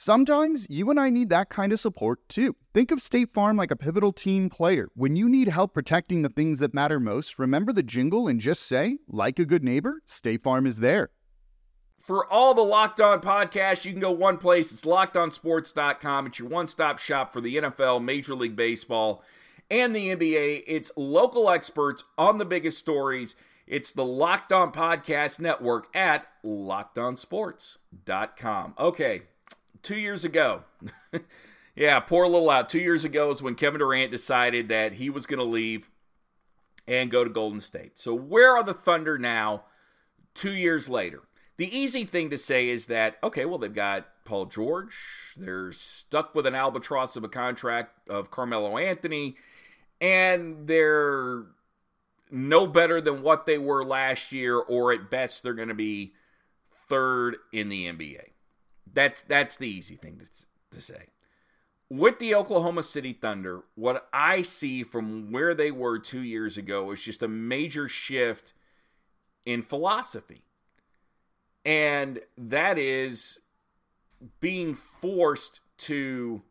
Sometimes 0.00 0.64
you 0.70 0.90
and 0.90 1.00
I 1.00 1.10
need 1.10 1.28
that 1.30 1.48
kind 1.48 1.72
of 1.72 1.80
support 1.80 2.20
too. 2.28 2.54
Think 2.72 2.92
of 2.92 3.02
State 3.02 3.34
Farm 3.34 3.56
like 3.56 3.72
a 3.72 3.76
pivotal 3.76 4.12
team 4.12 4.48
player. 4.48 4.90
When 4.94 5.16
you 5.16 5.28
need 5.28 5.48
help 5.48 5.74
protecting 5.74 6.22
the 6.22 6.28
things 6.28 6.60
that 6.60 6.72
matter 6.72 7.00
most, 7.00 7.36
remember 7.36 7.72
the 7.72 7.82
jingle 7.82 8.28
and 8.28 8.40
just 8.40 8.62
say, 8.62 8.98
like 9.08 9.40
a 9.40 9.44
good 9.44 9.64
neighbor, 9.64 10.00
State 10.06 10.44
Farm 10.44 10.66
is 10.66 10.78
there. 10.78 11.10
For 11.98 12.32
all 12.32 12.54
the 12.54 12.62
Locked 12.62 13.00
On 13.00 13.20
podcasts, 13.20 13.84
you 13.84 13.90
can 13.90 14.00
go 14.00 14.12
one 14.12 14.38
place. 14.38 14.70
It's 14.70 14.84
lockedonsports.com. 14.84 16.28
It's 16.28 16.38
your 16.38 16.46
one 16.46 16.68
stop 16.68 17.00
shop 17.00 17.32
for 17.32 17.40
the 17.40 17.56
NFL, 17.56 18.04
Major 18.04 18.36
League 18.36 18.54
Baseball, 18.54 19.24
and 19.68 19.96
the 19.96 20.14
NBA. 20.14 20.62
It's 20.68 20.92
local 20.96 21.50
experts 21.50 22.04
on 22.16 22.38
the 22.38 22.44
biggest 22.44 22.78
stories. 22.78 23.34
It's 23.66 23.90
the 23.90 24.04
Locked 24.04 24.52
On 24.52 24.70
Podcast 24.70 25.40
Network 25.40 25.88
at 25.92 26.28
lockedonsports.com. 26.44 28.74
Okay, 28.78 29.22
two 29.82 29.96
years 29.96 30.24
ago. 30.24 30.62
yeah, 31.76 32.00
poor 32.00 32.26
little 32.26 32.50
out. 32.50 32.68
Two 32.68 32.80
years 32.80 33.04
ago 33.04 33.30
is 33.30 33.42
when 33.42 33.54
Kevin 33.54 33.78
Durant 33.80 34.10
decided 34.10 34.68
that 34.68 34.94
he 34.94 35.10
was 35.10 35.26
going 35.26 35.38
to 35.38 35.44
leave 35.44 35.90
and 36.86 37.10
go 37.10 37.22
to 37.22 37.30
Golden 37.30 37.60
State. 37.60 37.98
So, 37.98 38.14
where 38.14 38.56
are 38.56 38.64
the 38.64 38.74
Thunder 38.74 39.18
now, 39.18 39.64
two 40.34 40.52
years 40.54 40.88
later? 40.88 41.22
The 41.58 41.76
easy 41.76 42.04
thing 42.04 42.30
to 42.30 42.38
say 42.38 42.68
is 42.68 42.86
that, 42.86 43.16
okay, 43.22 43.44
well, 43.44 43.58
they've 43.58 43.74
got 43.74 44.06
Paul 44.24 44.46
George. 44.46 44.96
They're 45.36 45.72
stuck 45.72 46.34
with 46.34 46.46
an 46.46 46.54
albatross 46.54 47.16
of 47.16 47.24
a 47.24 47.28
contract 47.28 48.08
of 48.08 48.30
Carmelo 48.30 48.78
Anthony, 48.78 49.36
and 50.00 50.66
they're 50.66 51.46
no 52.30 52.66
better 52.66 53.00
than 53.00 53.22
what 53.22 53.46
they 53.46 53.58
were 53.58 53.84
last 53.84 54.32
year, 54.32 54.56
or 54.56 54.92
at 54.92 55.10
best, 55.10 55.42
they're 55.42 55.54
going 55.54 55.68
to 55.68 55.74
be 55.74 56.12
third 56.88 57.36
in 57.52 57.68
the 57.68 57.86
NBA. 57.86 58.27
That's 58.98 59.22
that's 59.22 59.56
the 59.56 59.68
easy 59.68 59.94
thing 59.94 60.18
to, 60.18 60.76
to 60.76 60.80
say. 60.82 61.04
With 61.88 62.18
the 62.18 62.34
Oklahoma 62.34 62.82
City 62.82 63.12
Thunder, 63.12 63.62
what 63.76 64.08
I 64.12 64.42
see 64.42 64.82
from 64.82 65.30
where 65.30 65.54
they 65.54 65.70
were 65.70 66.00
two 66.00 66.22
years 66.22 66.58
ago 66.58 66.90
is 66.90 67.00
just 67.00 67.22
a 67.22 67.28
major 67.28 67.86
shift 67.86 68.54
in 69.46 69.62
philosophy. 69.62 70.42
And 71.64 72.18
that 72.36 72.76
is 72.76 73.38
being 74.40 74.74
forced 74.74 75.60
to 75.86 76.42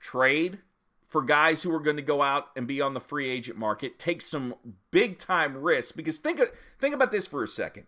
trade 0.00 0.60
for 1.08 1.20
guys 1.20 1.62
who 1.62 1.74
are 1.74 1.80
going 1.80 1.96
to 1.96 2.02
go 2.02 2.22
out 2.22 2.46
and 2.56 2.66
be 2.66 2.80
on 2.80 2.94
the 2.94 3.00
free 3.00 3.28
agent 3.28 3.58
market, 3.58 3.98
take 3.98 4.22
some 4.22 4.54
big 4.92 5.18
time 5.18 5.58
risks. 5.58 5.92
Because 5.92 6.20
think, 6.20 6.40
think 6.78 6.94
about 6.94 7.12
this 7.12 7.26
for 7.26 7.44
a 7.44 7.48
second 7.48 7.86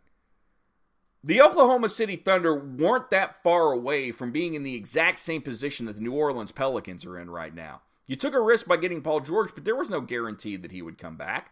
the 1.24 1.40
Oklahoma 1.40 1.88
City 1.88 2.16
Thunder 2.16 2.54
weren't 2.54 3.10
that 3.10 3.42
far 3.42 3.72
away 3.72 4.10
from 4.10 4.30
being 4.30 4.52
in 4.52 4.62
the 4.62 4.74
exact 4.74 5.18
same 5.18 5.40
position 5.40 5.86
that 5.86 5.96
the 5.96 6.02
New 6.02 6.12
Orleans 6.12 6.52
Pelicans 6.52 7.06
are 7.06 7.18
in 7.18 7.30
right 7.30 7.54
now. 7.54 7.80
You 8.06 8.14
took 8.14 8.34
a 8.34 8.40
risk 8.40 8.66
by 8.66 8.76
getting 8.76 9.00
Paul 9.00 9.20
George, 9.20 9.54
but 9.54 9.64
there 9.64 9.74
was 9.74 9.88
no 9.88 10.02
guarantee 10.02 10.56
that 10.56 10.70
he 10.70 10.82
would 10.82 10.98
come 10.98 11.16
back. 11.16 11.50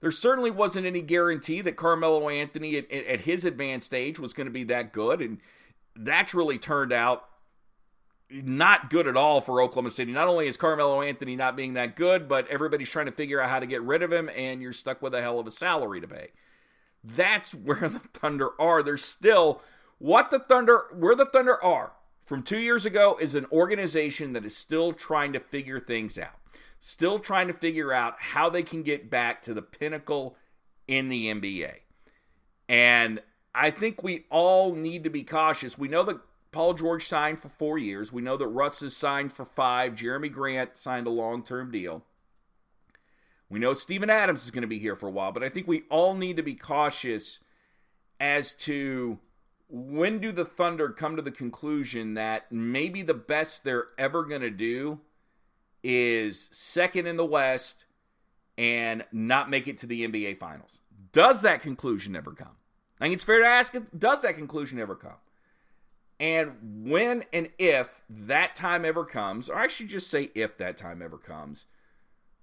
There 0.00 0.10
certainly 0.10 0.50
wasn't 0.50 0.86
any 0.86 1.00
guarantee 1.00 1.60
that 1.60 1.76
Carmelo 1.76 2.28
Anthony 2.28 2.76
at, 2.76 2.90
at 2.90 3.20
his 3.20 3.44
advanced 3.44 3.94
age 3.94 4.18
was 4.18 4.32
going 4.32 4.48
to 4.48 4.52
be 4.52 4.64
that 4.64 4.92
good, 4.92 5.20
and 5.20 5.38
that's 5.94 6.34
really 6.34 6.58
turned 6.58 6.92
out 6.92 7.28
not 8.28 8.90
good 8.90 9.06
at 9.06 9.16
all 9.16 9.40
for 9.40 9.62
Oklahoma 9.62 9.92
City. 9.92 10.10
Not 10.10 10.26
only 10.26 10.48
is 10.48 10.56
Carmelo 10.56 11.00
Anthony 11.00 11.36
not 11.36 11.54
being 11.54 11.74
that 11.74 11.94
good, 11.94 12.28
but 12.28 12.48
everybody's 12.48 12.90
trying 12.90 13.06
to 13.06 13.12
figure 13.12 13.40
out 13.40 13.50
how 13.50 13.60
to 13.60 13.66
get 13.66 13.82
rid 13.82 14.02
of 14.02 14.12
him, 14.12 14.28
and 14.34 14.60
you're 14.60 14.72
stuck 14.72 15.00
with 15.00 15.14
a 15.14 15.22
hell 15.22 15.38
of 15.38 15.46
a 15.46 15.52
salary 15.52 16.00
to 16.00 16.08
pay. 16.08 16.30
That's 17.04 17.54
where 17.54 17.88
the 17.88 18.02
Thunder 18.12 18.50
are. 18.60 18.82
They're 18.82 18.96
still 18.96 19.62
what 19.98 20.30
the 20.30 20.40
Thunder, 20.40 20.86
where 20.92 21.14
the 21.14 21.26
Thunder 21.26 21.62
are 21.62 21.92
from 22.24 22.42
two 22.42 22.58
years 22.58 22.84
ago 22.84 23.16
is 23.20 23.34
an 23.34 23.46
organization 23.52 24.32
that 24.32 24.44
is 24.44 24.56
still 24.56 24.92
trying 24.92 25.32
to 25.32 25.40
figure 25.40 25.78
things 25.78 26.18
out, 26.18 26.38
still 26.80 27.18
trying 27.18 27.46
to 27.46 27.52
figure 27.52 27.92
out 27.92 28.14
how 28.18 28.48
they 28.48 28.62
can 28.62 28.82
get 28.82 29.10
back 29.10 29.42
to 29.42 29.54
the 29.54 29.62
pinnacle 29.62 30.36
in 30.88 31.08
the 31.08 31.26
NBA. 31.32 31.74
And 32.68 33.20
I 33.54 33.70
think 33.70 34.02
we 34.02 34.24
all 34.30 34.74
need 34.74 35.04
to 35.04 35.10
be 35.10 35.24
cautious. 35.24 35.78
We 35.78 35.88
know 35.88 36.02
that 36.04 36.20
Paul 36.52 36.74
George 36.74 37.06
signed 37.06 37.40
for 37.40 37.48
four 37.48 37.78
years. 37.78 38.12
We 38.12 38.22
know 38.22 38.36
that 38.36 38.46
Russ 38.46 38.80
has 38.80 38.96
signed 38.96 39.32
for 39.32 39.44
five. 39.44 39.94
Jerami 39.94 40.32
Grant 40.32 40.76
signed 40.76 41.06
a 41.06 41.10
long 41.10 41.42
term 41.42 41.70
deal. 41.70 42.04
We 43.52 43.58
know 43.58 43.74
Steven 43.74 44.08
Adams 44.08 44.44
is 44.44 44.50
going 44.50 44.62
to 44.62 44.66
be 44.66 44.78
here 44.78 44.96
for 44.96 45.08
a 45.08 45.10
while, 45.10 45.30
but 45.30 45.42
I 45.42 45.50
think 45.50 45.68
we 45.68 45.82
all 45.90 46.14
need 46.14 46.36
to 46.36 46.42
be 46.42 46.54
cautious 46.54 47.38
as 48.18 48.54
to 48.54 49.18
when 49.68 50.20
do 50.20 50.32
the 50.32 50.46
Thunder 50.46 50.88
come 50.88 51.16
to 51.16 51.22
the 51.22 51.30
conclusion 51.30 52.14
that 52.14 52.50
maybe 52.50 53.02
the 53.02 53.12
best 53.12 53.62
they're 53.62 53.88
ever 53.98 54.24
going 54.24 54.40
to 54.40 54.48
do 54.48 55.00
is 55.84 56.48
second 56.50 57.06
in 57.06 57.18
the 57.18 57.26
West 57.26 57.84
and 58.56 59.04
not 59.12 59.50
make 59.50 59.68
it 59.68 59.76
to 59.78 59.86
the 59.86 60.08
NBA 60.08 60.38
Finals? 60.38 60.80
Does 61.12 61.42
that 61.42 61.60
conclusion 61.60 62.16
ever 62.16 62.32
come? 62.32 62.56
I 63.00 63.04
think 63.04 63.12
it's 63.12 63.24
fair 63.24 63.40
to 63.40 63.46
ask, 63.46 63.74
does 63.98 64.22
that 64.22 64.36
conclusion 64.36 64.78
ever 64.78 64.94
come? 64.94 65.20
And 66.18 66.86
when 66.90 67.24
and 67.34 67.50
if 67.58 68.00
that 68.08 68.56
time 68.56 68.86
ever 68.86 69.04
comes, 69.04 69.50
or 69.50 69.58
I 69.58 69.66
should 69.66 69.88
just 69.88 70.08
say 70.08 70.30
if 70.34 70.56
that 70.56 70.78
time 70.78 71.02
ever 71.02 71.18
comes, 71.18 71.66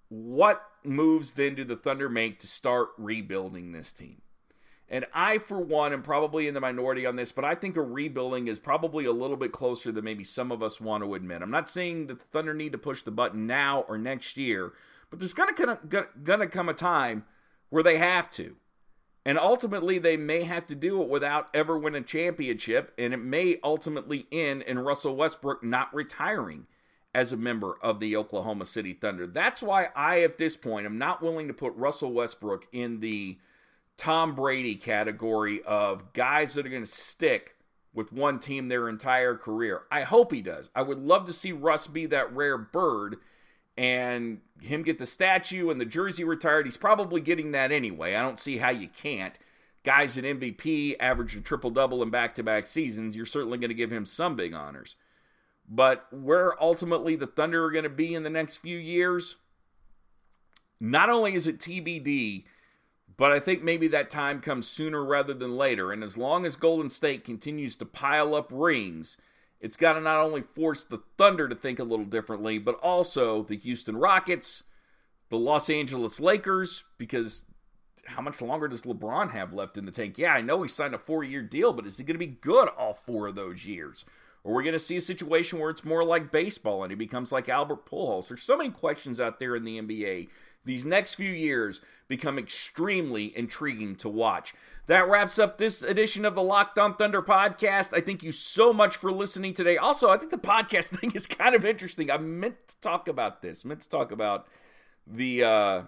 what 0.10 0.64
moves 0.84 1.34
then 1.34 1.56
do 1.56 1.64
the 1.64 1.76
Thunder 1.76 2.10
make 2.10 2.40
to 2.40 2.48
start 2.48 2.90
rebuilding 2.98 3.72
this 3.72 3.92
team? 3.92 4.22
And 4.92 5.06
I, 5.14 5.38
for 5.38 5.60
one, 5.60 5.94
am 5.94 6.02
probably 6.02 6.48
in 6.48 6.56
the 6.56 6.60
minority 6.60 7.06
on 7.06 7.16
this, 7.16 7.32
but 7.32 7.46
I 7.46 7.54
think 7.54 7.78
a 7.78 7.82
rebuilding 7.82 8.48
is 8.48 8.58
probably 8.58 9.06
a 9.06 9.12
little 9.12 9.38
bit 9.38 9.52
closer 9.52 9.92
than 9.92 10.04
maybe 10.04 10.24
some 10.24 10.52
of 10.52 10.64
us 10.64 10.82
want 10.82 11.04
to 11.04 11.14
admit. 11.14 11.44
I'm 11.44 11.52
not 11.52 11.70
saying 11.70 12.08
that 12.08 12.20
the 12.20 12.26
Thunder 12.26 12.56
need 12.56 12.72
to 12.72 12.80
push 12.80 13.04
the 13.04 13.12
button 13.12 13.46
now 13.46 13.82
or 13.88 14.00
next 14.00 14.36
year, 14.36 14.74
but 15.12 15.20
there's 15.20 15.34
going 15.34 15.54
to 15.54 16.08
gonna 16.24 16.48
come 16.48 16.70
a 16.70 16.74
time 16.74 17.26
where 17.70 17.84
they 17.84 18.00
have 18.00 18.32
to. 18.32 18.56
And 19.26 19.38
ultimately, 19.38 20.00
they 20.00 20.18
may 20.18 20.44
have 20.44 20.66
to 20.68 20.76
do 20.76 21.04
it 21.04 21.10
without 21.10 21.50
ever 21.54 21.78
winning 21.78 22.02
a 22.02 22.06
championship, 22.06 22.92
and 22.98 23.14
it 23.14 23.18
may 23.18 23.58
ultimately 23.64 24.26
end 24.32 24.64
in 24.64 24.80
Russell 24.80 25.16
Westbrook 25.16 25.64
not 25.64 25.94
retiring 25.94 26.66
as 27.14 27.32
a 27.32 27.38
member 27.38 27.78
of 27.82 28.00
the 28.00 28.16
Oklahoma 28.16 28.66
City 28.66 28.94
Thunder. 28.94 29.26
That's 29.26 29.62
why 29.62 29.90
I, 29.96 30.22
at 30.22 30.38
this 30.38 30.56
point, 30.56 30.86
am 30.86 30.98
not 30.98 31.22
willing 31.22 31.48
to 31.48 31.54
put 31.54 31.76
Russell 31.76 32.14
Westbrook 32.14 32.68
in 32.72 33.00
the 33.00 33.40
Tom 33.98 34.36
Brady 34.36 34.76
category 34.76 35.62
of 35.64 36.14
guys 36.14 36.54
that 36.54 36.66
are 36.66 36.70
going 36.70 36.86
to 36.86 36.92
stick 36.92 37.56
with 37.94 38.14
one 38.14 38.40
team 38.40 38.68
their 38.68 38.88
entire 38.88 39.36
career. 39.36 39.82
I 39.92 40.02
hope 40.02 40.32
he 40.32 40.42
does. 40.42 40.70
I 40.76 40.84
would 40.84 41.00
love 41.00 41.26
to 41.26 41.34
see 41.34 41.52
Russ 41.52 41.88
be 41.88 42.06
that 42.06 42.34
rare 42.34 42.58
bird 42.58 43.18
and 43.76 44.42
him 44.62 44.84
get 44.84 45.00
the 45.00 45.06
statue 45.06 45.70
and 45.70 45.82
the 45.82 45.86
jersey 45.86 46.24
retired. 46.24 46.66
He's 46.66 46.78
probably 46.78 47.22
getting 47.22 47.52
that 47.52 47.72
anyway. 47.72 48.16
I 48.16 48.22
don't 48.22 48.40
see 48.40 48.58
how 48.58 48.70
you 48.70 48.88
can't. 48.88 49.38
guys 49.84 50.18
in 50.18 50.26
MVP 50.26 50.96
averaged 51.00 51.38
a 51.38 51.42
triple 51.42 51.72
double 51.72 52.04
in 52.04 52.10
back 52.10 52.36
to 52.36 52.44
back 52.44 52.68
seasons, 52.68 53.16
you're 53.16 53.26
certainly 53.26 53.58
going 53.58 53.70
to 53.70 53.74
give 53.76 53.92
him 53.92 54.06
some 54.06 54.36
big 54.36 54.54
honors. 54.54 54.96
But 55.70 56.08
where 56.12 56.62
ultimately 56.62 57.16
the 57.16 57.28
Thunder 57.28 57.64
are 57.64 57.72
going 57.72 57.84
to 57.84 57.90
be 57.90 58.16
in 58.16 58.24
the 58.24 58.30
next 58.30 58.58
few 58.58 58.78
years, 58.78 59.36
not 60.80 61.10
only 61.10 61.36
is 61.36 61.46
it 61.46 61.60
TBD, 61.60 62.46
but 63.18 63.32
I 63.32 63.40
think 63.40 63.64
maybe 63.64 63.88
that 63.90 64.10
time 64.10 64.42
comes 64.42 64.68
sooner 64.68 65.04
rather 65.04 65.34
than 65.34 65.58
later. 65.58 65.92
And 65.92 66.04
as 66.04 66.18
long 66.18 66.46
as 66.46 66.56
Golden 66.56 66.90
State 66.90 67.24
continues 67.24 67.76
to 67.76 67.86
pile 67.86 68.34
up 68.34 68.48
rings, 68.50 69.18
it's 69.60 69.78
got 69.78 69.94
to 69.94 70.02
not 70.02 70.20
only 70.20 70.42
force 70.42 70.84
the 70.84 71.04
Thunder 71.18 71.48
to 71.48 71.56
think 71.56 71.80
a 71.80 71.84
little 71.84 72.06
differently, 72.06 72.58
but 72.58 72.76
also 72.76 73.44
the 73.44 73.58
Houston 73.58 73.98
Rockets, 73.98 74.64
the 75.30 75.38
Los 75.38 75.70
Angeles 75.70 76.20
Lakers, 76.20 76.84
because 76.98 77.44
how 78.06 78.22
much 78.22 78.42
longer 78.42 78.68
does 78.68 78.84
LeBron 78.84 79.32
have 79.32 79.54
left 79.54 79.78
in 79.78 79.86
the 79.86 79.92
tank? 79.92 80.18
Yeah, 80.18 80.34
I 80.34 80.42
know 80.42 80.62
he 80.62 80.70
signed 80.70 80.96
a 80.96 81.00
four 81.00 81.24
year 81.24 81.42
deal, 81.42 81.74
but 81.74 81.86
is 81.86 81.98
he 81.98 82.04
going 82.04 82.16
to 82.16 82.26
be 82.26 82.28
good 82.28 82.70
all 82.70 82.94
four 82.94 83.28
of 83.28 83.36
those 83.36 83.66
years? 83.66 84.06
Or 84.44 84.54
we're 84.54 84.64
going 84.64 84.74
to 84.74 84.80
see 84.80 84.98
a 84.98 85.02
situation 85.02 85.60
where 85.60 85.70
it's 85.70 85.84
more 85.84 86.04
like 86.04 86.32
baseball 86.32 86.84
and 86.84 86.92
he 86.92 86.96
becomes 86.96 87.32
like 87.32 87.50
Albert 87.50 87.86
Pujols. 87.86 88.28
There's 88.28 88.44
so 88.44 88.58
many 88.58 88.70
questions 88.70 89.20
out 89.20 89.40
there 89.40 89.56
in 89.56 89.64
the 89.64 89.80
NBA. 89.82 90.30
These 90.66 90.86
next 90.86 91.16
few 91.16 91.32
years 91.32 91.82
become 92.08 92.38
extremely 92.38 93.36
intriguing 93.38 93.96
to 93.98 94.10
watch. 94.10 94.54
That 94.88 95.08
wraps 95.08 95.38
up 95.38 95.58
this 95.58 95.84
edition 95.84 96.26
of 96.26 96.36
the 96.36 96.42
Locked 96.42 96.80
On 96.80 96.96
Thunder 96.96 97.22
podcast. 97.22 97.94
I 97.94 98.02
thank 98.02 98.24
you 98.24 98.32
so 98.32 98.74
much 98.74 98.98
for 98.98 99.12
listening 99.12 99.54
today. 99.54 99.78
Also, 99.78 100.10
I 100.10 100.18
think 100.18 100.32
the 100.32 100.38
podcast 100.38 100.86
thing 101.00 101.12
is 101.14 101.28
kind 101.28 101.54
of 101.54 101.64
interesting. 101.64 102.10
I 102.10 102.18
meant 102.18 102.56
to 102.68 102.76
talk 102.82 103.08
about 103.08 103.42
this. 103.42 103.64
I 103.64 103.68
meant 103.68 103.82
to 103.82 103.90
talk 103.90 104.12
about 104.12 104.48
the 105.06 105.44
uh 105.44 105.82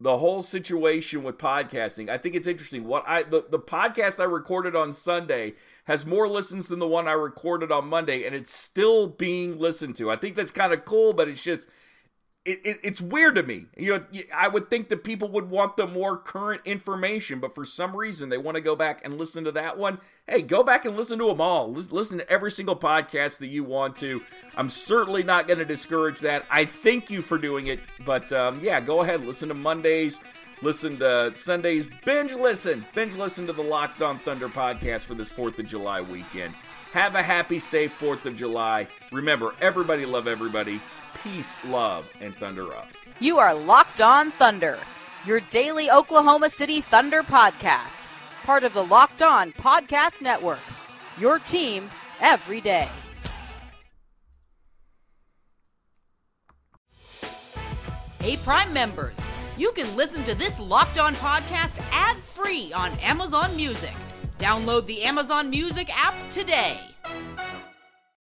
the 0.00 0.18
whole 0.18 0.42
situation 0.42 1.24
with 1.24 1.38
podcasting. 1.38 2.08
I 2.08 2.18
think 2.18 2.34
it's 2.34 2.46
interesting. 2.46 2.84
What 2.84 3.04
I 3.06 3.24
the, 3.24 3.44
the 3.50 3.58
podcast 3.58 4.20
I 4.20 4.24
recorded 4.24 4.76
on 4.76 4.92
Sunday 4.92 5.54
has 5.84 6.06
more 6.06 6.28
listens 6.28 6.68
than 6.68 6.78
the 6.78 6.86
one 6.86 7.08
I 7.08 7.12
recorded 7.12 7.72
on 7.72 7.88
Monday, 7.88 8.24
and 8.24 8.34
it's 8.34 8.54
still 8.54 9.08
being 9.08 9.58
listened 9.58 9.96
to. 9.96 10.10
I 10.10 10.16
think 10.16 10.36
that's 10.36 10.52
kind 10.52 10.72
of 10.72 10.84
cool, 10.84 11.12
but 11.12 11.28
it's 11.28 11.42
just 11.42 11.66
it, 12.48 12.60
it, 12.64 12.80
it's 12.82 13.00
weird 13.00 13.34
to 13.34 13.42
me. 13.42 13.66
You 13.76 13.98
know, 13.98 14.20
I 14.34 14.48
would 14.48 14.70
think 14.70 14.88
that 14.88 15.04
people 15.04 15.28
would 15.32 15.50
want 15.50 15.76
the 15.76 15.86
more 15.86 16.16
current 16.16 16.62
information, 16.64 17.40
but 17.40 17.54
for 17.54 17.66
some 17.66 17.94
reason 17.94 18.30
they 18.30 18.38
want 18.38 18.54
to 18.54 18.62
go 18.62 18.74
back 18.74 19.02
and 19.04 19.18
listen 19.18 19.44
to 19.44 19.52
that 19.52 19.76
one. 19.76 19.98
Hey, 20.26 20.40
go 20.40 20.62
back 20.62 20.86
and 20.86 20.96
listen 20.96 21.18
to 21.18 21.26
them 21.26 21.42
all. 21.42 21.70
Listen 21.70 22.16
to 22.16 22.30
every 22.30 22.50
single 22.50 22.74
podcast 22.74 23.36
that 23.38 23.48
you 23.48 23.64
want 23.64 23.96
to. 23.96 24.22
I'm 24.56 24.70
certainly 24.70 25.22
not 25.22 25.46
going 25.46 25.58
to 25.58 25.66
discourage 25.66 26.20
that. 26.20 26.46
I 26.50 26.64
thank 26.64 27.10
you 27.10 27.20
for 27.20 27.36
doing 27.36 27.66
it, 27.66 27.80
but 28.06 28.32
um, 28.32 28.58
yeah, 28.62 28.80
go 28.80 29.02
ahead. 29.02 29.26
Listen 29.26 29.48
to 29.48 29.54
Mondays. 29.54 30.18
Listen 30.62 30.96
to 31.00 31.36
Sundays. 31.36 31.86
Binge 32.06 32.32
listen. 32.32 32.84
Binge 32.94 33.14
listen 33.14 33.46
to 33.46 33.52
the 33.52 33.62
Locked 33.62 34.00
On 34.00 34.18
Thunder 34.20 34.48
podcast 34.48 35.04
for 35.04 35.14
this 35.14 35.30
4th 35.30 35.58
of 35.58 35.66
July 35.66 36.00
weekend. 36.00 36.54
Have 36.92 37.14
a 37.14 37.22
happy, 37.22 37.58
safe 37.58 37.92
4th 38.00 38.24
of 38.24 38.36
July. 38.36 38.88
Remember, 39.12 39.54
everybody 39.60 40.06
love 40.06 40.26
everybody 40.26 40.80
peace, 41.22 41.56
love, 41.64 42.12
and 42.20 42.34
thunder 42.36 42.74
up. 42.74 42.88
You 43.20 43.38
are 43.38 43.54
Locked 43.54 44.00
On 44.00 44.30
Thunder, 44.30 44.78
your 45.26 45.40
daily 45.40 45.90
Oklahoma 45.90 46.50
City 46.50 46.80
Thunder 46.80 47.22
podcast, 47.22 48.06
part 48.44 48.64
of 48.64 48.74
the 48.74 48.84
Locked 48.84 49.22
On 49.22 49.52
Podcast 49.52 50.22
Network. 50.22 50.60
Your 51.18 51.38
team 51.38 51.88
every 52.20 52.60
day. 52.60 52.88
Hey, 58.20 58.36
Prime 58.36 58.72
members, 58.72 59.16
you 59.56 59.72
can 59.72 59.94
listen 59.96 60.24
to 60.24 60.34
this 60.34 60.58
Locked 60.58 60.98
On 60.98 61.14
podcast 61.16 61.72
ad 61.92 62.16
free 62.18 62.72
on 62.72 62.92
Amazon 62.98 63.54
Music. 63.56 63.94
Download 64.38 64.86
the 64.86 65.02
Amazon 65.02 65.50
Music 65.50 65.88
app 65.96 66.14
today. 66.30 66.78